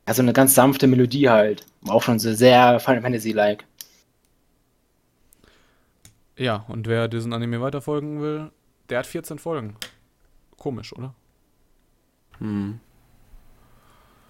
ja, 0.07 0.14
so 0.14 0.22
eine 0.22 0.33
ganz 0.33 0.54
sanfte 0.54 0.87
Melodie 0.87 1.28
halt. 1.30 1.64
Auch 1.88 2.02
schon 2.02 2.18
so 2.18 2.33
sehr 2.35 2.80
Final 2.80 3.02
Fantasy-like. 3.02 3.64
Ja, 6.37 6.64
und 6.68 6.87
wer 6.87 7.09
diesen 7.09 7.33
Anime 7.33 7.61
weiterfolgen 7.61 8.20
will, 8.20 8.50
der 8.88 8.98
hat 8.98 9.07
14 9.07 9.38
Folgen. 9.38 9.76
Komisch, 10.59 10.92
oder? 10.92 11.14
Hm. 12.38 12.80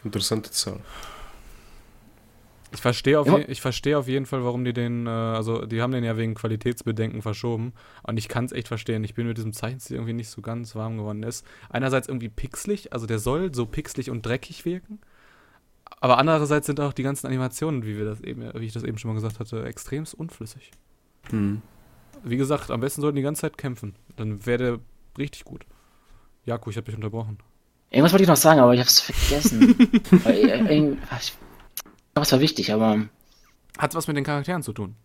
Interessante 0.05 0.51
Zahl. 0.51 0.81
Ich 2.73 2.81
verstehe 2.81 3.21
auf, 3.21 3.27
Ja. 3.29 3.39
je- 3.39 3.45
ich 3.47 3.61
verstehe 3.61 3.97
auf 3.97 4.09
jeden 4.09 4.27
Fall, 4.27 4.45
warum 4.45 4.65
die 4.65 4.73
den, 4.73 5.07
äh, 5.07 5.11
also 5.11 5.65
die 5.65 5.81
haben 5.81 5.93
den 5.93 6.03
ja 6.03 6.17
wegen 6.17 6.35
Qualitätsbedenken 6.35 7.23
verschoben. 7.23 7.73
Und 8.03 8.17
ich 8.17 8.29
kann 8.29 8.45
es 8.47 8.53
echt 8.53 8.67
verstehen. 8.67 9.05
Ich 9.05 9.15
bin 9.15 9.29
mit 9.29 9.37
diesem 9.39 9.53
Zeichenstil 9.53 9.97
irgendwie 9.97 10.13
nicht 10.13 10.29
so 10.29 10.43
ganz 10.43 10.75
warm 10.75 10.97
geworden. 10.97 11.21
Der 11.23 11.29
ist 11.29 11.47
einerseits 11.71 12.09
irgendwie 12.09 12.29
pixelig, 12.29 12.93
also 12.93 13.07
der 13.07 13.21
soll 13.21 13.55
so 13.55 13.65
pixelig 13.67 14.11
und 14.11 14.27
dreckig 14.27 14.65
wirken. 14.65 14.99
Aber 16.01 16.19
andererseits 16.19 16.67
sind 16.67 16.81
auch 16.81 16.93
die 16.93 17.05
ganzen 17.05 17.29
Animationen, 17.29 17.85
wie 17.85 17.97
wir 17.97 18.05
das 18.05 18.21
eben, 18.23 18.43
wie 18.55 18.67
ich 18.67 18.73
das 18.73 18.83
eben 18.83 18.99
schon 18.99 19.11
mal 19.11 19.15
gesagt 19.15 19.39
hatte, 19.39 19.65
extremst 19.65 20.13
unflüssig. 20.15 20.73
Hm. 21.31 21.63
Wie 22.25 22.37
gesagt, 22.37 22.71
am 22.73 22.81
besten 22.81 23.03
sollten 23.03 23.17
die 23.17 23.23
ganze 23.23 23.43
Zeit 23.43 23.57
kämpfen. 23.57 23.95
Dann 24.17 24.45
wäre 24.47 24.59
der 24.59 24.79
richtig 25.17 25.45
gut. 25.45 25.65
Jaku, 26.45 26.71
ich 26.71 26.77
habe 26.77 26.87
dich 26.87 26.97
unterbrochen. 26.97 27.39
Irgendwas 27.95 28.13
wollte 28.13 28.25
ich 28.25 28.29
noch 28.29 28.37
sagen, 28.37 28.59
aber 28.59 28.75
ich 28.75 28.81
hab's 28.81 28.99
vergessen. 28.99 29.77
Weil, 30.25 30.49
äh, 30.49 30.97
ich, 31.21 31.33
Das 32.13 32.33
war 32.33 32.41
wichtig, 32.41 32.73
aber. 32.73 33.07
Hat 33.79 33.95
was 33.95 34.09
mit 34.09 34.17
den 34.17 34.25
Charakteren 34.25 34.65
zu 34.65 34.73
tun? 34.73 34.97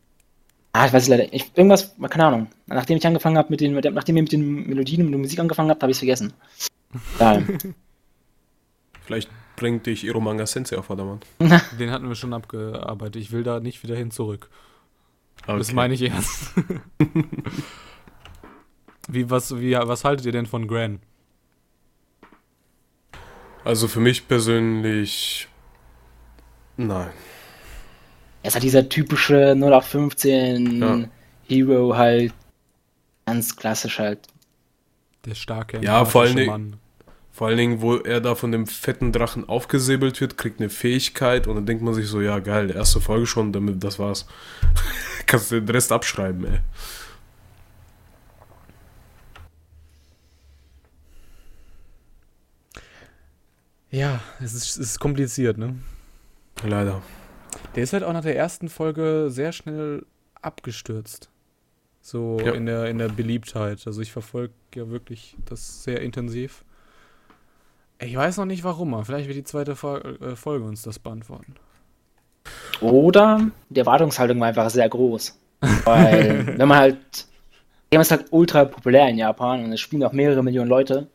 Ah, 0.74 0.88
ich 0.88 0.94
weiß 0.94 1.04
es 1.04 1.10
leider. 1.10 1.32
Ich, 1.32 1.52
irgendwas, 1.54 1.96
keine 2.10 2.26
Ahnung. 2.26 2.48
Nachdem 2.66 2.98
ich 2.98 3.06
angefangen 3.06 3.38
habe 3.38 3.52
mit 3.52 3.62
den, 3.62 3.76
mit, 3.76 3.86
nachdem 3.94 4.18
ihr 4.18 4.24
mit 4.24 4.32
den 4.32 4.68
Melodien 4.68 5.06
und 5.06 5.12
der 5.12 5.20
Musik 5.20 5.40
angefangen 5.40 5.70
habt, 5.70 5.84
habe 5.84 5.92
ich 5.92 5.98
es 5.98 6.00
vergessen. 6.00 6.34
Ja. 7.20 7.44
Vielleicht 9.06 9.30
bringt 9.56 9.86
dich 9.86 10.04
Iromanga 10.04 10.48
Sensei 10.48 10.78
auf 10.78 10.86
Vordermann. 10.86 11.20
Den 11.80 11.92
hatten 11.92 12.08
wir 12.08 12.16
schon 12.16 12.34
abgearbeitet. 12.34 13.22
Ich 13.22 13.32
will 13.32 13.44
da 13.44 13.60
nicht 13.60 13.84
wieder 13.84 13.96
hin 13.96 14.10
zurück. 14.10 14.50
Okay. 15.46 15.58
Das 15.58 15.74
meine 15.74 15.94
ich 15.94 16.02
ernst. 16.02 16.54
wie, 19.08 19.30
was, 19.30 19.60
wie, 19.60 19.74
was 19.74 20.04
haltet 20.04 20.26
ihr 20.26 20.32
denn 20.32 20.46
von 20.48 20.68
Gran? 20.68 21.00
Also 23.70 23.88
für 23.88 24.00
mich 24.00 24.28
persönlich. 24.28 25.48
Nein. 26.76 27.12
Er 28.42 28.48
ist 28.48 28.54
halt 28.56 28.64
dieser 28.64 28.90
typische 28.90 29.54
0815 29.56 30.82
Ja. 30.82 31.04
Hero 31.48 31.96
halt. 31.96 32.34
Ganz 33.28 33.56
klassisch 33.56 34.00
halt. 34.00 34.20
Der 35.26 35.36
starke, 35.36 35.80
Ja, 35.84 36.04
vor 36.06 36.24
allen 36.24 36.36
Dingen- 36.36 36.78
Vor 37.32 37.48
allen 37.48 37.58
Dingen, 37.58 37.82
wo 37.82 37.98
er 37.98 38.20
da 38.22 38.34
von 38.34 38.52
dem 38.52 38.66
fetten 38.66 39.12
Drachen 39.12 39.48
aufgesäbelt 39.48 40.20
wird, 40.20 40.36
kriegt 40.38 40.60
eine 40.60 40.70
Fähigkeit 40.70 41.46
und 41.48 41.56
dann 41.56 41.66
denkt 41.68 41.84
man 41.84 41.94
sich 41.94 42.08
so, 42.08 42.20
ja 42.22 42.40
geil, 42.40 42.72
erste 42.72 43.00
Folge 43.00 43.28
schon, 43.28 43.54
damit 43.54 43.84
das 43.84 44.00
war's. 44.00 44.26
Kannst 45.28 45.52
du 45.52 45.62
den 45.62 45.70
Rest 45.70 45.92
abschreiben, 45.92 46.44
ey. 46.46 46.60
Ja, 53.92 54.20
es 54.40 54.54
ist, 54.54 54.66
es 54.72 54.78
ist 54.78 55.00
kompliziert, 55.00 55.58
ne? 55.58 55.76
Leider. 56.64 57.02
Der 57.76 57.84
ist 57.84 57.94
halt 57.94 58.04
auch 58.04 58.14
nach 58.14 58.24
der 58.24 58.36
ersten 58.36 58.70
Folge 58.70 59.28
sehr 59.30 59.52
schnell 59.52 60.06
abgestürzt. 60.42 61.30
So 62.02 62.40
Ja. 62.40 62.54
in, 62.54 62.66
der, 62.66 62.86
in 62.86 62.98
der 62.98 63.10
Beliebtheit. 63.10 63.86
Also 63.86 64.02
ich 64.02 64.12
verfolge 64.12 64.54
ja 64.76 64.90
wirklich 64.90 65.36
das 65.46 65.84
sehr 65.84 66.02
intensiv. 66.02 66.64
Ich 68.00 68.16
weiß 68.16 68.38
noch 68.38 68.46
nicht 68.46 68.64
warum, 68.64 68.94
aber 68.94 69.06
vielleicht 69.06 69.28
wird 69.28 69.38
die 69.38 69.44
zweite 69.44 69.72
äh, 69.72 70.36
Folge 70.36 70.66
uns 70.66 70.82
das 70.84 71.00
beantworten. 71.00 71.56
Oder 72.82 73.50
die 73.70 73.80
Erwartungshaltung 73.80 74.40
war 74.40 74.48
einfach 74.48 74.70
sehr 74.70 74.88
groß. 74.88 75.38
Weil, 75.84 76.48
wenn 76.58 76.68
man 76.68 76.78
halt. 76.78 76.98
Game 77.92 78.02
ist 78.02 78.12
halt 78.12 78.28
ultra 78.30 78.66
populär 78.66 79.10
in 79.10 79.18
Japan 79.18 79.64
und 79.64 79.74
es 79.74 79.80
spielen 79.80 80.04
auch 80.04 80.14
mehrere 80.14 80.44
Millionen 80.44 80.70
Leute, 80.70 81.08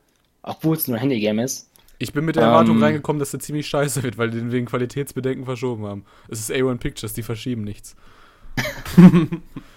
obwohl 0.43 0.77
es 0.77 0.89
nur 0.89 0.97
ein 0.97 1.03
Handygame 1.03 1.45
ist. 1.45 1.71
Ich 1.99 2.13
bin 2.13 2.25
mit 2.25 2.37
der 2.37 2.45
Erwartung 2.45 2.77
Ähm. 2.77 2.83
reingekommen, 2.83 3.21
dass 3.21 3.31
der 3.31 3.41
ziemlich 3.41 3.67
scheiße 3.69 4.03
wird, 4.03 4.19
weil 4.19 4.31
die 4.31 4.39
den 4.39 4.53
wegen 4.53 4.67
Qualitätsbedenken 4.67 5.45
verschoben 5.45 5.87
haben. 5.87 6.05
Es 6.29 6.41
ist 6.41 6.51
A1 6.51 6.79
Pictures, 6.79 7.13
die 7.15 7.23
verschieben 7.23 7.63
nichts. 7.63 7.95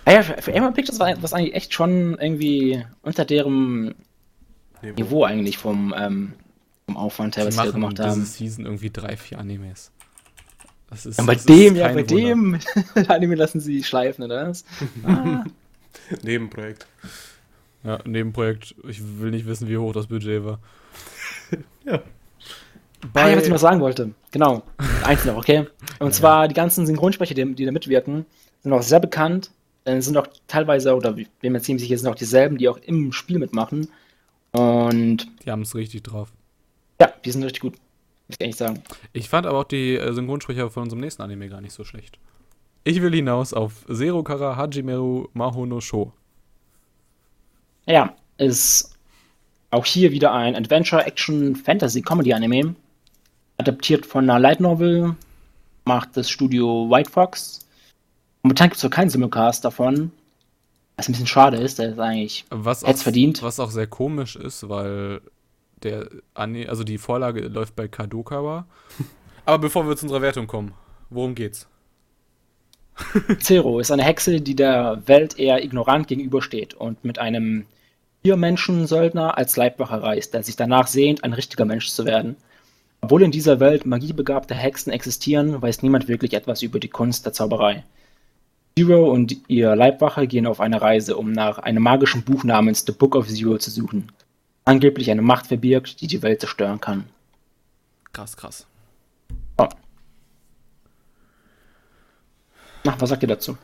Ah 0.05 0.11
ja, 0.11 0.21
für, 0.23 0.41
für 0.41 0.51
Amazon 0.55 0.73
Pictures 0.73 0.99
war 0.99 1.21
was 1.21 1.33
eigentlich 1.33 1.55
echt 1.55 1.73
schon 1.73 2.17
irgendwie 2.19 2.83
unter 3.01 3.25
deren 3.25 3.95
Niveau 4.81 5.23
eigentlich 5.23 5.57
vom, 5.57 5.93
ähm, 5.97 6.33
vom 6.85 6.97
Aufwand 6.97 7.35
her, 7.37 7.45
was 7.47 7.55
sie 7.55 7.71
gemacht 7.71 7.97
diese 7.97 8.09
haben. 8.09 8.23
Season 8.25 8.65
irgendwie 8.65 8.89
drei, 8.91 9.17
vier 9.17 9.39
Animes. 9.39 9.91
Das 10.89 11.05
ist, 11.05 11.17
Ja, 11.17 11.25
bei 11.25 11.33
das 11.33 11.41
ist 11.45 11.49
dem, 11.49 11.75
ja, 11.75 11.87
kein 11.87 12.05
bei 12.05 12.09
Wunder. 12.09 12.59
dem 12.95 13.05
Anime 13.09 13.35
lassen 13.35 13.59
sie 13.59 13.83
schleifen, 13.83 14.23
oder 14.23 14.47
was? 14.49 14.63
Ah, 15.05 15.43
Nebenprojekt. 16.23 16.85
Ja, 17.83 17.99
Nebenprojekt. 18.05 18.75
Ich 18.87 19.01
will 19.19 19.31
nicht 19.31 19.47
wissen, 19.47 19.67
wie 19.67 19.77
hoch 19.77 19.93
das 19.93 20.07
Budget 20.07 20.45
war. 20.45 20.59
Ja. 21.85 22.01
ah, 23.13 23.29
ja, 23.29 23.37
was 23.37 23.43
ich 23.45 23.49
noch 23.49 23.57
sagen 23.57 23.79
wollte. 23.79 24.11
Genau. 24.31 24.63
Eins 25.03 25.23
noch, 25.25 25.37
okay? 25.37 25.67
Und 25.99 26.13
zwar 26.13 26.47
die 26.47 26.53
ganzen 26.53 26.85
Synchronsprecher, 26.85 27.33
die, 27.33 27.55
die 27.55 27.65
da 27.65 27.71
mitwirken, 27.71 28.25
sind 28.61 28.73
auch 28.73 28.81
sehr 28.81 28.99
bekannt. 28.99 29.51
Äh, 29.85 30.01
sind 30.01 30.17
auch 30.17 30.27
teilweise, 30.47 30.93
oder 30.95 31.15
ich 31.17 31.29
bin 31.39 31.53
mir 31.53 31.61
ziemlich 31.61 31.83
sicher, 31.83 31.97
sind 31.97 32.09
auch 32.09 32.15
dieselben, 32.15 32.57
die 32.57 32.67
auch 32.67 32.77
im 32.79 33.13
Spiel 33.13 33.39
mitmachen. 33.39 33.87
Und 34.51 35.27
Die 35.45 35.51
haben 35.51 35.61
es 35.61 35.75
richtig 35.75 36.03
drauf. 36.03 36.33
ja, 36.99 37.13
die 37.23 37.31
sind 37.31 37.43
richtig 37.43 37.61
gut. 37.61 37.73
Muss 38.27 38.35
ich 38.37 38.41
ehrlich 38.41 38.55
sagen. 38.57 38.81
Ich 39.13 39.29
fand 39.29 39.45
aber 39.47 39.59
auch 39.59 39.63
die 39.63 39.95
äh, 39.95 40.11
Synchronsprecher 40.13 40.69
von 40.69 40.83
unserem 40.83 40.99
nächsten 40.99 41.21
Anime 41.21 41.47
gar 41.47 41.61
nicht 41.61 41.73
so 41.73 41.85
schlecht. 41.85 42.19
Ich 42.83 43.01
will 43.01 43.13
hinaus 43.13 43.53
auf 43.53 43.85
Zero 43.91 44.23
Kara 44.23 44.57
Hajimeru 44.57 45.27
Mahono 45.33 45.79
Sho. 45.79 46.11
Ja, 47.85 48.13
ist 48.37 48.96
auch 49.71 49.85
hier 49.85 50.11
wieder 50.11 50.33
ein 50.33 50.55
Adventure-Action-Fantasy-Comedy-Anime. 50.55 52.75
Adaptiert 53.57 54.05
von 54.05 54.23
einer 54.23 54.39
Light 54.39 54.59
Novel. 54.59 55.15
Macht 55.85 56.15
das 56.15 56.29
Studio 56.29 56.87
White 56.89 57.09
Fox. 57.09 57.61
Momentan 58.43 58.69
gibt 58.69 58.77
es 58.77 58.83
noch 58.83 58.91
keinen 58.91 59.09
Simulcast 59.09 59.65
davon. 59.65 60.11
Was 60.95 61.09
ein 61.09 61.11
bisschen 61.11 61.27
schade 61.27 61.57
ist, 61.57 61.79
der 61.79 61.91
ist 61.91 61.99
eigentlich. 61.99 62.45
Was 62.49 62.83
auch, 62.83 62.97
verdient. 62.97 63.43
was 63.43 63.59
auch 63.59 63.71
sehr 63.71 63.87
komisch 63.87 64.35
ist, 64.35 64.69
weil 64.69 65.21
der 65.83 66.09
Anime, 66.33 66.69
also 66.69 66.83
die 66.83 66.97
Vorlage 66.97 67.41
läuft 67.41 67.75
bei 67.75 67.87
Kadokawa. 67.87 68.65
aber 69.45 69.59
bevor 69.59 69.87
wir 69.87 69.95
zu 69.95 70.05
unserer 70.05 70.21
Wertung 70.21 70.47
kommen, 70.47 70.73
worum 71.09 71.35
geht's? 71.35 71.67
Zero 73.39 73.79
ist 73.79 73.91
eine 73.91 74.03
Hexe, 74.03 74.41
die 74.41 74.55
der 74.55 75.03
Welt 75.05 75.37
eher 75.37 75.63
ignorant 75.63 76.07
gegenübersteht 76.07 76.73
und 76.73 77.05
mit 77.05 77.19
einem 77.19 77.67
Tiermenschen-Söldner 78.27 79.37
als 79.37 79.55
Leibwache 79.55 80.03
reist, 80.03 80.33
der 80.33 80.43
sich 80.43 80.57
danach 80.57 80.87
sehnt, 80.87 81.23
ein 81.23 81.31
richtiger 81.31 81.63
Mensch 81.63 81.87
zu 81.87 82.03
werden. 82.03 82.35
Obwohl 82.99 83.23
in 83.23 83.31
dieser 83.31 83.61
Welt 83.61 83.85
magiebegabte 83.85 84.53
Hexen 84.53 84.91
existieren, 84.91 85.61
weiß 85.61 85.81
niemand 85.81 86.09
wirklich 86.09 86.33
etwas 86.33 86.61
über 86.61 86.77
die 86.77 86.89
Kunst 86.89 87.25
der 87.25 87.31
Zauberei. 87.31 87.85
Zero 88.77 89.09
und 89.09 89.37
ihr 89.47 89.77
Leibwache 89.77 90.27
gehen 90.27 90.45
auf 90.45 90.59
eine 90.59 90.81
Reise, 90.81 91.15
um 91.15 91.31
nach 91.31 91.59
einem 91.59 91.81
magischen 91.81 92.23
Buch 92.23 92.43
namens 92.43 92.83
The 92.85 92.91
Book 92.91 93.15
of 93.15 93.29
Zero 93.29 93.57
zu 93.59 93.71
suchen. 93.71 94.11
Angeblich 94.65 95.09
eine 95.09 95.21
Macht 95.21 95.47
verbirgt, 95.47 96.01
die 96.01 96.07
die 96.07 96.21
Welt 96.21 96.41
zerstören 96.41 96.81
kann. 96.81 97.05
Krass, 98.11 98.35
krass. 98.35 98.67
Oh. 99.57 99.69
Na, 102.83 102.93
was 102.99 103.07
sagt 103.07 103.21
ihr 103.21 103.29
dazu? 103.29 103.57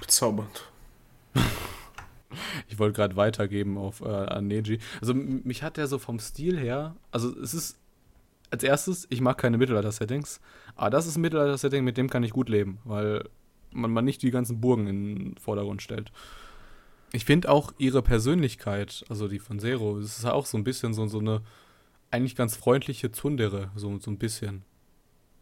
Bezaubernd. 0.00 0.64
Ich 2.68 2.78
wollte 2.78 2.96
gerade 2.96 3.16
weitergeben 3.16 3.78
auf 3.78 4.00
äh, 4.00 4.08
an 4.08 4.46
Neji. 4.46 4.78
Also 5.00 5.14
mich 5.14 5.62
hat 5.62 5.76
der 5.76 5.86
so 5.86 5.98
vom 5.98 6.18
Stil 6.18 6.58
her, 6.58 6.94
also 7.10 7.34
es 7.40 7.54
ist 7.54 7.78
als 8.50 8.62
erstes, 8.62 9.06
ich 9.10 9.20
mag 9.20 9.36
keine 9.38 9.58
Mittelalter-Settings, 9.58 10.40
aber 10.74 10.90
das 10.90 11.06
ist 11.06 11.16
ein 11.16 11.22
Mittelalter-Setting, 11.22 11.84
mit 11.84 11.96
dem 11.96 12.08
kann 12.08 12.22
ich 12.22 12.30
gut 12.30 12.48
leben, 12.48 12.78
weil 12.84 13.24
man, 13.70 13.90
man 13.90 14.04
nicht 14.04 14.22
die 14.22 14.30
ganzen 14.30 14.60
Burgen 14.60 14.86
in 14.86 15.04
den 15.04 15.36
Vordergrund 15.36 15.82
stellt. 15.82 16.12
Ich 17.12 17.24
finde 17.24 17.50
auch 17.50 17.72
ihre 17.78 18.02
Persönlichkeit, 18.02 19.04
also 19.08 19.28
die 19.28 19.38
von 19.38 19.58
Zero, 19.58 19.98
es 19.98 20.18
ist 20.18 20.26
auch 20.26 20.46
so 20.46 20.58
ein 20.58 20.64
bisschen 20.64 20.94
so, 20.94 21.06
so 21.06 21.18
eine 21.18 21.42
eigentlich 22.10 22.36
ganz 22.36 22.56
freundliche 22.56 23.12
Tsundere, 23.12 23.70
so, 23.76 23.98
so 23.98 24.10
ein 24.10 24.18
bisschen. 24.18 24.62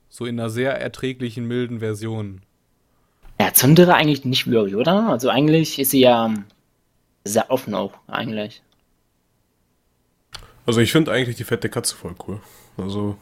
So 0.08 0.26
in 0.26 0.38
einer 0.38 0.50
sehr 0.50 0.80
erträglichen, 0.80 1.46
milden 1.46 1.80
Version. 1.80 2.42
Ja, 3.40 3.52
Tsundere 3.52 3.94
eigentlich 3.94 4.24
nicht 4.24 4.48
wirklich, 4.48 4.76
oder? 4.76 5.08
Also 5.08 5.28
eigentlich 5.28 5.78
ist 5.78 5.90
sie 5.90 6.00
ja 6.00 6.32
sehr 7.26 7.50
offen 7.50 7.74
auch, 7.74 7.94
eigentlich. 8.06 8.62
Also 10.66 10.80
ich 10.80 10.92
finde 10.92 11.12
eigentlich 11.12 11.36
die 11.36 11.44
fette 11.44 11.68
Katze 11.68 11.94
voll 11.94 12.14
cool. 12.26 12.40
Also, 12.76 13.16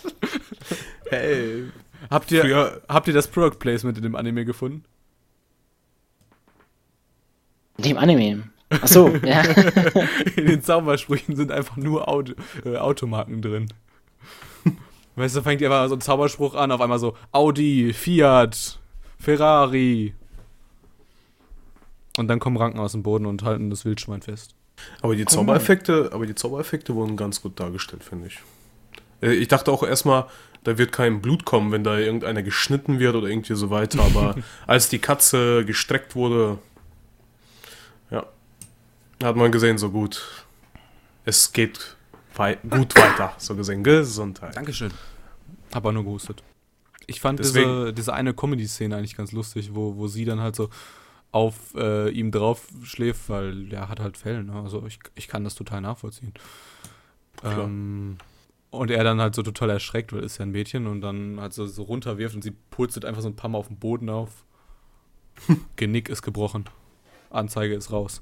Hey. 1.09 1.65
Habt 2.11 2.31
ihr, 2.31 2.41
Früher, 2.41 2.81
habt 2.87 3.07
ihr 3.07 3.13
das 3.13 3.27
Product 3.27 3.57
Placement 3.57 3.97
in 3.97 4.03
dem 4.03 4.15
Anime 4.15 4.45
gefunden? 4.45 4.83
In 7.77 7.83
dem 7.83 7.97
Anime. 7.97 8.43
Achso, 8.69 9.09
ja. 9.23 9.41
In 10.35 10.45
den 10.47 10.61
Zaubersprüchen 10.61 11.35
sind 11.35 11.51
einfach 11.51 11.77
nur 11.77 12.07
Auto, 12.09 12.33
äh, 12.65 12.75
Automarken 12.77 13.41
drin. 13.41 13.67
Weißt 15.15 15.35
du, 15.35 15.41
fängt 15.41 15.63
einfach 15.63 15.87
so 15.87 15.95
ein 15.95 16.01
Zauberspruch 16.01 16.53
an, 16.53 16.71
auf 16.71 16.81
einmal 16.81 16.99
so 16.99 17.15
Audi, 17.31 17.93
Fiat, 17.93 18.77
Ferrari. 19.19 20.13
Und 22.17 22.27
dann 22.27 22.39
kommen 22.39 22.57
Ranken 22.57 22.79
aus 22.79 22.91
dem 22.91 23.03
Boden 23.03 23.25
und 23.25 23.43
halten 23.43 23.69
das 23.69 23.85
Wildschwein 23.85 24.21
fest. 24.21 24.53
Aber 25.01 25.15
die 25.15 25.25
Zaubereffekte, 25.25 26.11
aber 26.13 26.25
die 26.25 26.35
Zaubereffekte 26.35 26.93
wurden 26.93 27.15
ganz 27.17 27.41
gut 27.41 27.59
dargestellt, 27.59 28.03
finde 28.03 28.27
ich. 28.27 28.39
Äh, 29.21 29.33
Ich 29.33 29.47
dachte 29.47 29.71
auch 29.71 29.81
erstmal, 29.81 30.25
da 30.63 30.77
wird 30.77 30.91
kein 30.91 31.21
Blut 31.21 31.45
kommen, 31.45 31.71
wenn 31.71 31.83
da 31.83 31.97
irgendeiner 31.97 32.43
geschnitten 32.43 32.99
wird 32.99 33.15
oder 33.15 33.27
irgendwie 33.27 33.55
so 33.55 33.69
weiter. 33.69 34.01
Aber 34.01 34.35
als 34.67 34.89
die 34.89 34.99
Katze 34.99 35.65
gestreckt 35.65 36.15
wurde, 36.15 36.59
hat 39.23 39.35
man 39.35 39.51
gesehen, 39.51 39.77
so 39.77 39.89
gut. 39.89 40.21
Es 41.25 41.51
geht 41.51 41.95
wei 42.35 42.55
gut 42.69 42.95
weiter, 42.95 43.33
so 43.37 43.55
gesehen. 43.55 43.83
Gesundheit. 43.83 44.55
Dankeschön. 44.55 44.91
Aber 45.71 45.91
nur 45.91 46.03
gehustet. 46.03 46.43
Ich 47.07 47.19
fand 47.21 47.39
Deswegen- 47.39 47.69
diese, 47.69 47.93
diese 47.93 48.13
eine 48.13 48.33
Comedy-Szene 48.33 48.95
eigentlich 48.95 49.15
ganz 49.15 49.31
lustig, 49.31 49.71
wo, 49.73 49.95
wo 49.97 50.07
sie 50.07 50.25
dann 50.25 50.39
halt 50.41 50.55
so 50.55 50.69
auf 51.31 51.73
äh, 51.75 52.09
ihm 52.09 52.31
drauf 52.31 52.67
schläft, 52.83 53.29
weil 53.29 53.65
der 53.65 53.89
hat 53.89 53.99
halt 53.99 54.17
Fällen. 54.17 54.47
Ne? 54.47 54.53
Also 54.61 54.85
ich, 54.85 54.99
ich 55.15 55.27
kann 55.27 55.43
das 55.43 55.55
total 55.55 55.81
nachvollziehen. 55.81 56.33
Ähm, 57.43 58.17
und 58.69 58.91
er 58.91 59.03
dann 59.03 59.21
halt 59.21 59.35
so 59.35 59.43
total 59.43 59.69
erschreckt, 59.69 60.13
weil 60.13 60.23
ist 60.23 60.37
ja 60.37 60.45
ein 60.45 60.51
Mädchen 60.51 60.87
und 60.87 61.01
dann 61.01 61.39
halt 61.39 61.53
so, 61.53 61.65
so 61.65 61.83
runterwirft 61.83 62.35
und 62.35 62.43
sie 62.43 62.51
pulstet 62.69 63.05
einfach 63.05 63.21
so 63.21 63.27
ein 63.29 63.35
paar 63.35 63.49
Mal 63.49 63.57
auf 63.57 63.67
den 63.67 63.77
Boden 63.77 64.09
auf. 64.09 64.45
Genick 65.75 66.09
ist 66.09 66.21
gebrochen. 66.21 66.65
Anzeige 67.29 67.75
ist 67.75 67.91
raus. 67.91 68.21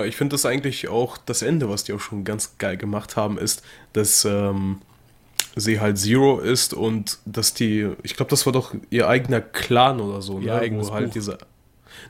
Aber 0.00 0.06
ich 0.06 0.16
finde 0.16 0.32
das 0.32 0.46
eigentlich 0.46 0.88
auch 0.88 1.18
das 1.18 1.42
Ende, 1.42 1.68
was 1.68 1.84
die 1.84 1.92
auch 1.92 2.00
schon 2.00 2.24
ganz 2.24 2.56
geil 2.56 2.78
gemacht 2.78 3.16
haben, 3.16 3.36
ist, 3.36 3.62
dass 3.92 4.24
ähm, 4.24 4.78
sie 5.56 5.78
halt 5.78 5.98
Zero 5.98 6.40
ist 6.40 6.72
und 6.72 7.18
dass 7.26 7.52
die, 7.52 7.90
ich 8.02 8.16
glaube, 8.16 8.30
das 8.30 8.46
war 8.46 8.54
doch 8.54 8.74
ihr 8.88 9.08
eigener 9.08 9.42
Clan 9.42 10.00
oder 10.00 10.22
so, 10.22 10.38
Ihr 10.38 10.58
ne? 10.58 10.82
Wo 10.82 10.90
halt 10.90 11.08
Buch. 11.08 11.12
dieser. 11.12 11.36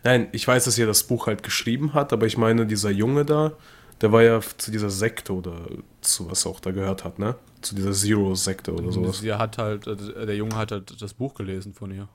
Nein, 0.05 0.29
ich 0.31 0.47
weiß, 0.47 0.67
dass 0.67 0.79
ihr 0.79 0.87
das 0.87 1.03
Buch 1.03 1.27
halt 1.27 1.43
geschrieben 1.43 1.93
hat, 1.95 2.13
aber 2.13 2.27
ich 2.27 2.39
meine, 2.39 2.65
dieser 2.65 2.91
Junge 2.91 3.25
da, 3.25 3.55
der 4.01 4.13
war 4.13 4.23
ja 4.23 4.41
zu 4.41 4.71
dieser 4.71 4.91
Sekte 4.91 5.33
oder 5.33 5.57
zu 6.01 6.31
was 6.31 6.47
auch 6.47 6.61
da 6.61 6.71
gehört 6.71 7.03
hat, 7.03 7.19
ne? 7.19 7.35
Zu 7.61 7.75
dieser 7.75 7.91
Zero-Sekte 7.91 8.73
oder 8.73 8.93
sowas. 8.93 9.19
Sie 9.19 9.33
hat 9.33 9.59
halt, 9.59 9.89
äh, 9.89 10.27
der 10.27 10.37
Junge 10.37 10.55
hat 10.55 10.71
halt 10.71 11.03
das 11.03 11.13
Buch 11.13 11.35
gelesen 11.35 11.75
von 11.75 11.91
ihr. 11.91 12.09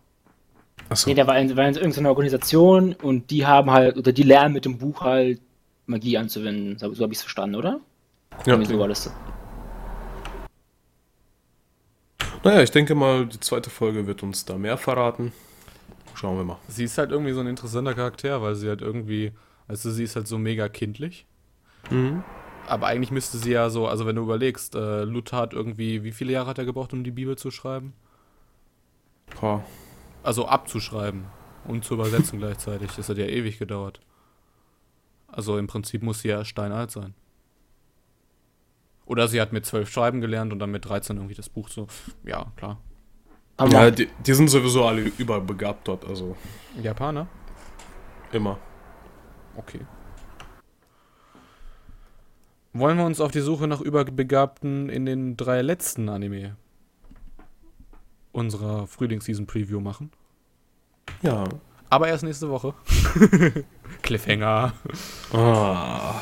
Achso. 0.88 1.10
Nee, 1.10 1.16
der 1.16 1.28
war 1.28 1.38
in, 1.38 1.54
war 1.58 1.68
in 1.68 1.76
irgendeiner 1.76 2.10
Organisation 2.12 2.94
und 2.94 3.30
die 3.30 3.46
haben 3.46 3.72
halt, 3.72 3.98
oder 3.98 4.14
die 4.14 4.24
lernen 4.24 4.54
mit 4.54 4.64
dem 4.64 4.78
Buch 4.78 5.02
halt 5.02 5.42
Magie 5.86 6.17
anzuwenden. 6.17 6.78
So, 6.78 6.93
so 6.93 7.04
habe 7.04 7.13
ich 7.13 7.19
es 7.19 7.24
verstanden, 7.24 7.56
oder? 7.56 7.80
Ja, 8.45 8.54
Irgendwie 8.54 8.71
so 8.71 8.80
war 8.80 8.88
das. 8.88 9.12
naja, 12.43 12.62
ich 12.62 12.71
denke 12.71 12.95
mal, 12.95 13.26
die 13.26 13.39
zweite 13.39 13.69
Folge 13.69 14.08
wird 14.08 14.21
uns 14.24 14.45
da 14.45 14.58
mehr 14.58 14.78
verraten. 14.78 15.32
Schauen 16.15 16.38
wir 16.38 16.43
mal. 16.43 16.58
Sie 16.67 16.84
ist 16.84 16.98
halt 16.98 17.12
irgendwie 17.12 17.34
so 17.34 17.39
ein 17.41 17.48
interessanter 17.48 17.93
Charakter, 17.93 18.41
weil 18.41 18.56
sie 18.56 18.67
halt 18.69 18.82
irgendwie, 18.82 19.32
du, 19.67 19.76
sie 19.76 20.04
ist 20.04 20.15
halt 20.15 20.28
so 20.28 20.38
mega 20.38 20.69
kindlich. 20.69 21.26
Mhm. 21.89 22.24
Aber 22.67 22.88
eigentlich 22.88 23.12
müsste 23.12 23.38
sie 23.38 23.52
ja 23.52 23.69
so, 23.69 23.88
also 23.88 24.06
wenn 24.06 24.15
du 24.15 24.24
überlegst, 24.24 24.76
äh, 24.76 25.04
Luther 25.04 25.38
hat 25.38 25.54
irgendwie, 25.54 26.04
wie 26.04 26.12
viele 26.12 26.34
Jahre 26.34 26.48
hat 26.48 26.58
er 26.58 26.65
gebraucht, 26.65 26.93
um 26.93 27.04
die 27.04 27.12
Bibel 27.12 27.38
zu 27.38 27.52
schreiben? 27.52 27.93
Boah. 29.39 29.63
Also 30.24 30.48
abzuschreiben 30.48 31.26
und 31.65 31.84
zu 31.84 31.95
übersetzen 31.95 32.39
gleichzeitig. 32.39 32.91
Das 32.95 33.10
hat 33.10 33.17
ja 33.17 33.26
ewig 33.26 33.60
gedauert. 33.60 34.00
Also 35.36 35.58
im 35.58 35.67
Prinzip 35.67 36.02
muss 36.02 36.21
sie 36.21 36.30
ja 36.30 36.45
steinalt 36.45 36.91
sein. 36.91 37.13
Oder 39.06 39.28
sie 39.28 39.41
hat 39.41 39.52
mit 39.52 39.65
zwölf 39.65 39.89
schreiben 39.91 40.21
gelernt 40.21 40.54
und 40.54 40.60
dann 40.60 40.71
mit 40.71 40.86
13 40.86 41.17
irgendwie 41.17 41.36
das 41.36 41.50
Buch 41.50 41.69
so. 41.69 41.88
Ja, 42.24 42.52
klar. 42.56 42.80
Aber 43.58 43.69
Ja, 43.69 43.91
die, 43.91 44.10
die 44.26 44.34
sind 44.34 44.50
sowieso 44.50 44.86
alle 44.86 45.02
überbegabt 45.02 45.88
dort, 45.88 46.06
also 46.06 46.36
Japaner? 46.82 47.28
immer. 48.32 48.58
Okay. 49.56 49.80
Wollen 52.74 52.98
wir 52.98 53.06
uns 53.06 53.21
auf 53.21 53.32
die 53.32 53.39
Suche 53.39 53.67
nach 53.67 53.80
Überbegabten 53.80 54.89
in 54.89 55.06
den 55.06 55.38
drei 55.38 55.62
letzten 55.62 56.10
Anime 56.10 56.58
unserer 58.34 58.88
Frühlingsseason-Preview 58.88 59.80
machen? 59.80 60.12
Ja. 61.21 61.45
Aber 61.89 62.08
erst 62.08 62.24
nächste 62.24 62.50
Woche. 62.50 62.74
Cliffhanger. 64.02 64.74
Ah. 65.32 66.15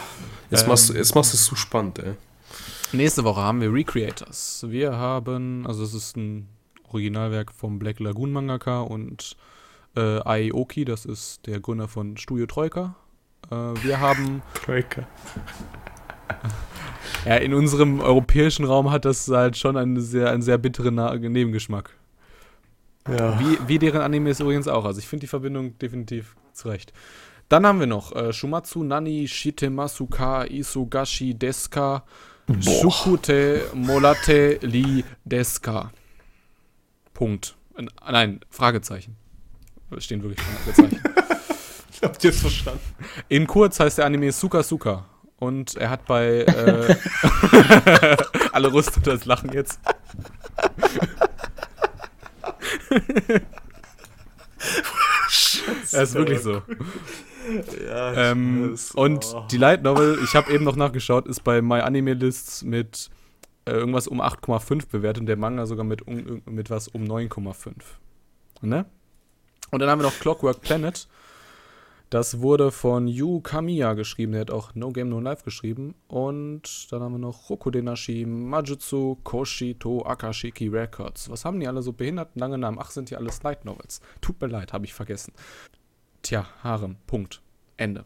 Jetzt, 0.49 0.63
Ähm. 0.63 0.69
machst, 0.69 0.89
du- 0.89 0.93
jetzt 0.93 1.15
machst 1.15 1.33
du 1.33 1.37
es 1.37 1.45
zu 1.45 1.55
spannend, 1.55 1.99
ey. 1.99 2.13
Nächste 2.91 3.23
Woche 3.23 3.41
haben 3.41 3.59
wir 3.61 3.73
Recreators. 3.73 4.65
Wir 4.69 4.95
haben, 4.97 5.65
also 5.65 5.83
es 5.83 5.93
ist 5.95 6.15
ein 6.15 6.47
Originalwerk 6.89 7.51
vom 7.51 7.79
Black 7.79 7.99
Lagoon 7.99 8.31
Mangaka 8.31 8.81
und 8.81 9.35
äh, 9.95 10.19
Aoki, 10.51 10.85
das 10.85 11.05
ist 11.05 11.47
der 11.47 11.59
Gründer 11.59 11.87
von 11.87 12.17
Studio 12.17 12.45
Troika. 12.45 12.95
Äh, 13.49 13.55
wir 13.83 13.99
haben 13.99 14.43
Troika. 14.53 15.07
Ja, 17.25 17.35
in 17.37 17.53
unserem 17.53 17.99
europäischen 17.99 18.65
Raum 18.65 18.91
hat 18.91 19.05
das 19.05 19.27
halt 19.29 19.57
schon 19.57 19.77
einen 19.77 19.99
sehr, 20.01 20.29
einen 20.29 20.41
sehr 20.41 20.57
bitteren 20.57 20.95
Nebengeschmack. 20.95 21.91
Ja. 23.07 23.39
Wie, 23.39 23.57
wie 23.67 23.79
deren 23.79 24.01
Animes 24.01 24.39
übrigens 24.39 24.67
auch. 24.67 24.85
Also 24.85 24.99
ich 24.99 25.07
finde 25.07 25.21
die 25.21 25.27
Verbindung 25.27 25.77
definitiv 25.77 26.35
zurecht. 26.53 26.93
Dann 27.49 27.65
haben 27.65 27.79
wir 27.79 27.87
noch 27.87 28.15
äh, 28.15 28.31
Shumatsu 28.31 28.83
Nani 28.83 29.27
Shitemasuka 29.27 30.45
Isugashi 30.45 31.33
Deska 31.33 32.03
Shukute 32.59 33.63
Molate 33.73 34.59
Li 34.61 35.03
Deska. 35.23 35.91
Punkt. 37.13 37.55
Nein, 38.09 38.39
Fragezeichen. 38.49 39.15
Stehen 39.99 40.23
wirklich 40.23 40.41
Fragezeichen. 40.41 41.03
Habt 42.01 42.23
ihr 42.23 42.31
es 42.31 42.41
verstanden? 42.41 42.81
In 43.29 43.47
kurz 43.47 43.79
heißt 43.79 43.99
der 43.99 44.05
Anime 44.05 44.31
Suka 44.31 44.63
Suka. 44.63 45.05
Und 45.37 45.75
er 45.75 45.89
hat 45.89 46.05
bei. 46.05 46.41
Äh, 46.41 46.95
alle 48.51 48.73
rüstet 48.73 49.07
das 49.07 49.25
Lachen 49.25 49.51
jetzt. 49.53 49.79
Er 55.91 56.03
ist 56.03 56.15
wirklich 56.15 56.39
so. 56.39 56.61
Ja, 57.87 58.13
Ähm, 58.31 58.75
und 58.93 59.35
die 59.51 59.57
Light 59.57 59.83
Novel, 59.83 60.17
ich 60.23 60.33
habe 60.35 60.51
eben 60.53 60.63
noch 60.63 60.75
nachgeschaut, 60.75 61.27
ist 61.27 61.43
bei 61.43 61.61
My 61.61 61.81
Anime 61.81 62.13
Lists 62.13 62.63
mit 62.63 63.09
äh, 63.65 63.71
irgendwas 63.71 64.07
um 64.07 64.21
8,5 64.21 64.89
bewertet 64.89 65.21
und 65.21 65.25
der 65.27 65.37
Manga 65.37 65.65
sogar 65.65 65.83
mit, 65.83 66.01
um, 66.07 66.41
mit 66.45 66.69
was 66.69 66.87
um 66.87 67.03
9,5. 67.03 67.73
Ne? 68.61 68.85
Und 69.71 69.79
dann 69.79 69.89
haben 69.89 69.99
wir 69.99 70.03
noch 70.03 70.19
Clockwork 70.19 70.61
Planet. 70.61 71.07
Das 72.13 72.41
wurde 72.41 72.71
von 72.71 73.07
Yu 73.07 73.41
Kamiya 73.41 73.95
geschrieben. 73.95 74.33
Der 74.33 74.41
hat 74.41 74.51
auch 74.51 74.75
No 74.75 74.91
Game 74.91 75.09
No 75.09 75.19
Life 75.19 75.43
geschrieben. 75.43 75.95
Und 76.07 76.91
dann 76.91 77.01
haben 77.01 77.13
wir 77.13 77.17
noch 77.17 77.49
Rokudenashi, 77.49 78.27
Majutsu, 78.27 79.17
Koshito, 79.23 80.05
Akashiki 80.05 80.67
Records. 80.67 81.31
Was 81.31 81.43
haben 81.43 81.59
die 81.59 81.67
alle 81.67 81.81
so 81.81 81.91
behinderten 81.91 82.39
lange 82.39 82.59
Namen? 82.59 82.77
Ach, 82.79 82.91
sind 82.91 83.09
die 83.09 83.15
alles 83.15 83.41
Light 83.41 83.65
Novels. 83.65 83.99
Tut 84.21 84.39
mir 84.39 84.45
leid, 84.45 84.73
habe 84.73 84.85
ich 84.85 84.93
vergessen. 84.93 85.33
Tja, 86.21 86.45
Harem. 86.61 86.97
Punkt. 87.07 87.41
Ende. 87.77 88.05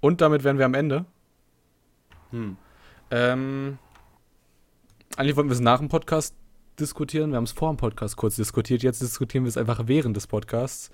Und 0.00 0.22
damit 0.22 0.42
wären 0.42 0.56
wir 0.56 0.64
am 0.64 0.72
Ende. 0.72 1.04
Hm. 2.30 2.56
Ähm, 3.10 3.78
eigentlich 5.18 5.36
wollten 5.36 5.50
wir 5.50 5.56
es 5.56 5.60
nach 5.60 5.80
dem 5.80 5.90
Podcast 5.90 6.34
diskutieren. 6.80 7.32
Wir 7.32 7.36
haben 7.36 7.44
es 7.44 7.52
vor 7.52 7.70
dem 7.70 7.76
Podcast 7.76 8.16
kurz 8.16 8.36
diskutiert. 8.36 8.82
Jetzt 8.82 9.02
diskutieren 9.02 9.44
wir 9.44 9.50
es 9.50 9.58
einfach 9.58 9.88
während 9.88 10.16
des 10.16 10.26
Podcasts. 10.26 10.90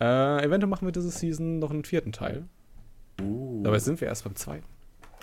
Äh, 0.00 0.44
eventuell 0.44 0.68
machen 0.68 0.86
wir 0.86 0.92
diese 0.92 1.10
Season 1.10 1.58
noch 1.58 1.70
einen 1.70 1.84
vierten 1.84 2.12
Teil. 2.12 2.46
Uh. 3.20 3.62
Dabei 3.62 3.78
sind 3.78 4.00
wir 4.00 4.08
erst 4.08 4.24
beim 4.24 4.36
zweiten. 4.36 4.66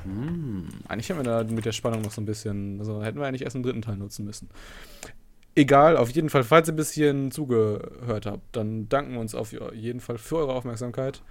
Hm. 0.03 0.67
Eigentlich 0.87 1.09
haben 1.09 1.17
wir 1.17 1.23
da 1.23 1.43
mit 1.43 1.65
der 1.65 1.71
Spannung 1.71 2.01
noch 2.01 2.11
so 2.11 2.21
ein 2.21 2.25
bisschen. 2.25 2.79
Also 2.79 3.03
hätten 3.03 3.19
wir 3.19 3.25
eigentlich 3.25 3.43
erst 3.43 3.55
einen 3.55 3.63
dritten 3.63 3.81
Teil 3.81 3.97
nutzen 3.97 4.25
müssen. 4.25 4.49
Egal, 5.55 5.95
auf 5.95 6.09
jeden 6.09 6.29
Fall, 6.29 6.43
falls 6.43 6.67
ihr 6.67 6.73
bis 6.73 6.91
hierhin 6.91 7.31
zugehört 7.31 8.25
habt, 8.25 8.55
dann 8.55 8.89
danken 8.89 9.13
wir 9.13 9.21
uns 9.21 9.33
auf 9.33 9.53
jeden 9.73 10.01
Fall 10.01 10.17
für 10.17 10.37
eure 10.37 10.53
Aufmerksamkeit. 10.53 11.21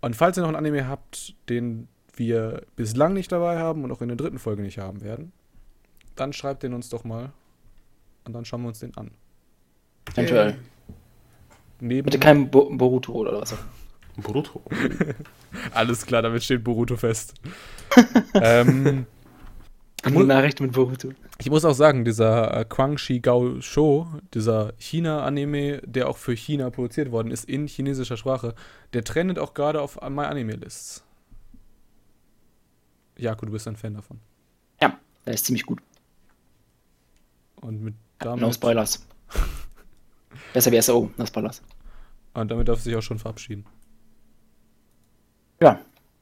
Und 0.00 0.16
falls 0.16 0.38
ihr 0.38 0.40
noch 0.40 0.48
einen 0.48 0.56
Anime 0.56 0.88
habt, 0.88 1.34
den 1.50 1.88
wir 2.16 2.62
bislang 2.76 3.12
nicht 3.12 3.30
dabei 3.32 3.58
haben 3.58 3.84
und 3.84 3.92
auch 3.92 4.00
in 4.00 4.08
der 4.08 4.16
dritten 4.16 4.38
Folge 4.38 4.62
nicht 4.62 4.78
haben 4.78 5.02
werden, 5.02 5.32
dann 6.16 6.32
schreibt 6.32 6.62
den 6.62 6.72
uns 6.72 6.88
doch 6.88 7.04
mal. 7.04 7.32
Und 8.24 8.32
dann 8.32 8.46
schauen 8.46 8.62
wir 8.62 8.68
uns 8.68 8.78
den 8.78 8.96
an. 8.96 9.10
eventuell. 10.14 10.56
Neben 11.80 12.04
Bitte 12.04 12.18
kein 12.18 12.50
Bo 12.50 12.70
Boruto 12.70 13.12
oder 13.12 13.40
was. 13.40 13.54
Brutto. 14.16 14.62
Alles 15.72 16.06
klar, 16.06 16.22
damit 16.22 16.42
steht 16.42 16.62
Boruto 16.62 16.96
fest. 16.96 17.34
ähm, 18.34 19.06
Eine 20.02 20.24
Nachricht 20.24 20.60
mit 20.60 20.72
Boruto. 20.72 21.10
Ich 21.38 21.50
muss 21.50 21.64
auch 21.64 21.74
sagen, 21.74 22.04
dieser 22.04 22.56
äh, 22.56 22.64
Kwangshi 22.64 23.20
Gao 23.20 23.60
Show, 23.60 24.06
dieser 24.34 24.72
China-Anime, 24.78 25.82
der 25.84 26.08
auch 26.08 26.16
für 26.16 26.34
China 26.34 26.70
produziert 26.70 27.10
worden 27.10 27.32
ist, 27.32 27.44
in 27.44 27.66
chinesischer 27.66 28.16
Sprache, 28.16 28.54
der 28.92 29.02
trendet 29.02 29.38
auch 29.38 29.54
gerade 29.54 29.80
auf 29.80 30.00
My 30.08 30.24
Anime 30.24 30.52
Lists. 30.52 31.02
Jako, 33.16 33.46
du 33.46 33.52
bist 33.52 33.66
ein 33.66 33.76
Fan 33.76 33.94
davon. 33.94 34.20
Ja, 34.80 34.98
der 35.26 35.34
ist 35.34 35.44
ziemlich 35.44 35.66
gut. 35.66 35.80
Und 37.60 37.82
mit 37.82 37.94
No 38.22 38.36
damit, 38.36 38.54
Spoilers. 38.54 39.06
Besser 40.52 40.72
wie 40.72 40.80
SO, 40.80 41.10
das 41.16 41.30
Palast. 41.30 41.62
Und 42.34 42.50
damit 42.50 42.68
darf 42.68 42.80
sich 42.80 42.94
auch 42.96 43.02
schon 43.02 43.18
verabschieden. 43.18 43.64
Ja, 45.60 45.80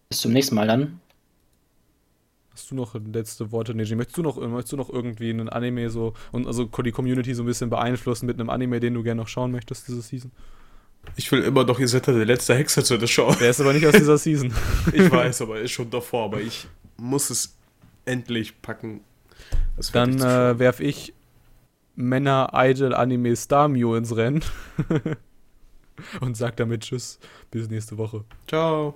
bis 0.08 0.20
zum 0.20 0.32
nächsten 0.32 0.54
Mal 0.54 0.66
dann. 0.66 1.00
Hast 2.52 2.70
du 2.70 2.74
noch 2.74 2.94
letzte 2.94 3.50
Worte, 3.50 3.74
Neji? 3.74 3.96
Möchtest 3.96 4.18
du 4.18 4.22
noch, 4.22 4.36
möchtest 4.36 4.72
du 4.72 4.76
noch 4.76 4.90
irgendwie 4.90 5.30
einen 5.30 5.48
Anime 5.48 5.88
so 5.88 6.12
und 6.32 6.46
also 6.46 6.64
die 6.64 6.92
Community 6.92 7.32
so 7.32 7.42
ein 7.42 7.46
bisschen 7.46 7.70
beeinflussen 7.70 8.26
mit 8.26 8.38
einem 8.38 8.50
Anime, 8.50 8.78
den 8.78 8.92
du 8.92 9.02
gerne 9.02 9.22
noch 9.22 9.28
schauen 9.28 9.52
möchtest 9.52 9.88
diese 9.88 10.02
Season? 10.02 10.30
Ich 11.16 11.32
will 11.32 11.42
immer 11.42 11.64
noch 11.64 11.80
Isetta, 11.80 12.12
der 12.12 12.26
letzte 12.26 12.54
Hexer 12.54 12.84
zu 12.84 12.98
der 12.98 13.06
Show. 13.06 13.34
Der 13.40 13.50
ist 13.50 13.60
aber 13.60 13.72
nicht 13.72 13.86
aus 13.86 13.94
dieser 13.94 14.18
Season. 14.18 14.52
Ich 14.92 15.10
weiß, 15.10 15.42
aber 15.42 15.60
ist 15.60 15.72
schon 15.72 15.90
davor, 15.90 16.26
aber 16.26 16.40
ich 16.40 16.68
muss 16.96 17.30
es 17.30 17.56
endlich 18.04 18.60
packen. 18.60 19.00
Dann 19.92 20.16
äh, 20.16 20.20
schauen. 20.20 20.58
werf 20.58 20.80
ich 20.80 21.14
Männer 21.94 22.50
Idol 22.54 22.94
Anime 22.94 23.36
Star 23.36 23.68
Mew 23.68 23.96
ins 23.96 24.16
Rennen. 24.16 24.42
und 26.20 26.36
sag 26.36 26.56
damit 26.56 26.82
Tschüss. 26.82 27.18
Bis 27.50 27.68
nächste 27.68 27.98
Woche. 27.98 28.24
Ciao. 28.46 28.94